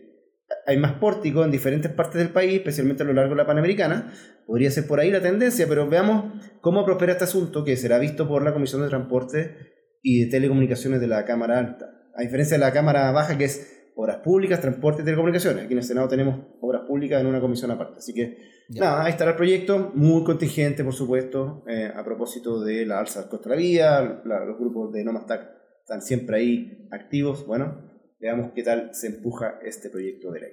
hay 0.66 0.78
más 0.78 0.94
pórticos 0.94 1.46
en 1.46 1.52
diferentes 1.52 1.92
partes 1.92 2.16
del 2.16 2.30
país, 2.30 2.56
especialmente 2.56 3.04
a 3.04 3.06
lo 3.06 3.14
largo 3.14 3.32
de 3.32 3.38
la 3.38 3.46
Panamericana. 3.46 4.12
Podría 4.48 4.72
ser 4.72 4.88
por 4.88 5.00
ahí 5.00 5.12
la 5.12 5.22
tendencia, 5.22 5.68
pero 5.68 5.88
veamos 5.88 6.34
cómo 6.62 6.84
prospera 6.86 7.12
este 7.12 7.26
asunto 7.26 7.64
que 7.64 7.78
será 7.78 8.00
visto 8.00 8.28
por 8.28 8.44
la 8.44 8.52
Comisión 8.52 8.82
de 8.82 8.90
Transporte 8.90 9.56
y 10.02 10.26
de 10.26 10.32
Telecomunicaciones 10.32 11.02
de 11.02 11.08
la 11.08 11.24
Cámara 11.26 11.60
Alta. 11.60 11.86
A 12.16 12.24
diferencia 12.24 12.58
de 12.58 12.62
la 12.62 12.74
Cámara 12.74 13.12
Baja, 13.12 13.38
que 13.38 13.46
es 13.46 13.79
Obras 14.00 14.18
Públicas, 14.18 14.62
Transporte 14.62 15.02
y 15.02 15.06
Telecomunicaciones. 15.06 15.66
Aquí 15.66 15.74
en 15.74 15.80
el 15.80 15.84
Senado 15.84 16.08
tenemos 16.08 16.40
Obras 16.62 16.84
Públicas 16.88 17.20
en 17.20 17.28
una 17.28 17.42
comisión 17.42 17.72
aparte. 17.72 17.98
Así 17.98 18.14
que, 18.14 18.38
nada, 18.70 19.04
ahí 19.04 19.12
estará 19.12 19.32
el 19.32 19.38
proyecto, 19.38 19.92
muy 19.94 20.24
contingente, 20.24 20.84
por 20.84 20.94
supuesto, 20.94 21.64
eh, 21.68 21.92
a 21.94 22.04
propósito 22.04 22.62
de 22.62 22.86
la 22.86 23.00
alza 23.00 23.22
del 23.22 23.30
costo 23.30 23.50
de 23.50 23.56
la 23.56 23.62
vía, 23.62 24.22
los 24.24 24.58
grupos 24.58 24.94
de 24.94 25.04
Nomastac 25.04 25.50
están 25.82 26.02
siempre 26.02 26.38
ahí 26.38 26.88
activos. 26.92 27.46
Bueno, 27.46 27.90
Veamos 28.20 28.52
qué 28.54 28.64
tal 28.64 28.94
se 28.94 29.08
empuja 29.08 29.60
este 29.64 29.90
proyecto 29.90 30.32
de 30.32 30.42
ley. 30.42 30.52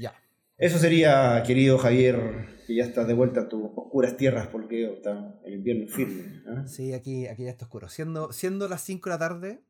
Ya. 0.00 0.12
Eso 0.58 0.78
sería, 0.78 1.42
querido 1.46 1.78
Javier, 1.78 2.48
que 2.66 2.74
ya 2.74 2.84
estás 2.84 3.06
de 3.06 3.14
vuelta 3.14 3.42
a 3.42 3.48
tus 3.48 3.62
oscuras 3.76 4.16
tierras 4.16 4.48
porque 4.48 4.92
está 4.92 5.40
el 5.44 5.54
invierno 5.54 5.86
firme. 5.86 6.42
¿ah? 6.48 6.66
Sí, 6.66 6.92
aquí, 6.92 7.28
aquí 7.28 7.44
ya 7.44 7.50
está 7.50 7.66
oscuro. 7.66 7.88
Siendo, 7.88 8.32
siendo 8.32 8.68
las 8.68 8.82
5 8.82 9.08
de 9.08 9.14
la 9.14 9.18
tarde, 9.18 9.60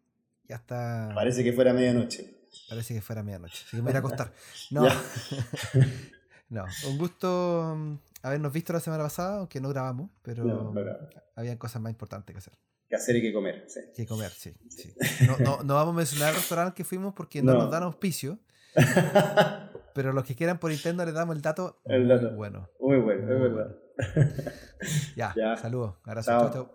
ya 0.48 0.56
está. 0.56 1.10
Parece 1.14 1.44
que 1.44 1.52
fuera 1.52 1.74
medianoche. 1.74 2.39
Parece 2.70 2.94
que 2.94 3.02
fuera 3.02 3.22
medianoche. 3.22 3.64
Así 3.66 3.76
que 3.76 3.82
me 3.82 3.90
voy 3.90 3.96
a 3.96 3.98
acostar. 3.98 4.32
No. 4.70 4.86
no, 6.48 6.64
un 6.88 6.98
gusto 6.98 7.74
mm, 7.76 7.94
habernos 8.22 8.52
visto 8.52 8.72
la 8.72 8.80
semana 8.80 9.02
pasada, 9.02 9.38
aunque 9.38 9.60
no 9.60 9.68
grabamos, 9.68 10.10
pero 10.22 10.72
había 11.34 11.58
cosas 11.58 11.82
más 11.82 11.90
importantes 11.90 12.32
que 12.32 12.38
hacer 12.38 12.54
que 12.90 12.96
hacer 12.96 13.16
y 13.16 13.22
que 13.22 13.32
comer. 13.32 13.64
Sí. 13.68 13.80
Que 13.94 14.04
comer, 14.04 14.30
sí. 14.30 14.52
No, 15.46 15.62
no, 15.62 15.74
vamos 15.74 15.94
a 15.94 15.96
mencionar 15.96 16.30
el 16.30 16.34
restaurante 16.36 16.74
que 16.74 16.84
fuimos 16.84 17.14
porque 17.14 17.40
no, 17.40 17.54
nos 17.54 17.70
dan 17.70 17.84
auspicio. 17.84 18.40
pero 19.94 20.12
los 20.12 20.24
que 20.24 20.34
quieran 20.34 20.58
por 20.58 20.72
interno 20.72 21.04
les 21.04 21.14
damos 21.14 21.36
el 21.36 21.42
dato. 21.42 21.80
El 21.84 22.08
dato. 22.08 22.30
Muy 22.30 22.36
bueno. 22.36 22.68
Muy 22.80 22.98
bueno, 22.98 23.32
es 23.32 23.40
verdad. 23.40 23.76
Ya, 25.14 25.32
ya. 25.36 25.56
saludos. 25.56 25.94
Gracias. 26.04 26.52
chao. 26.52 26.74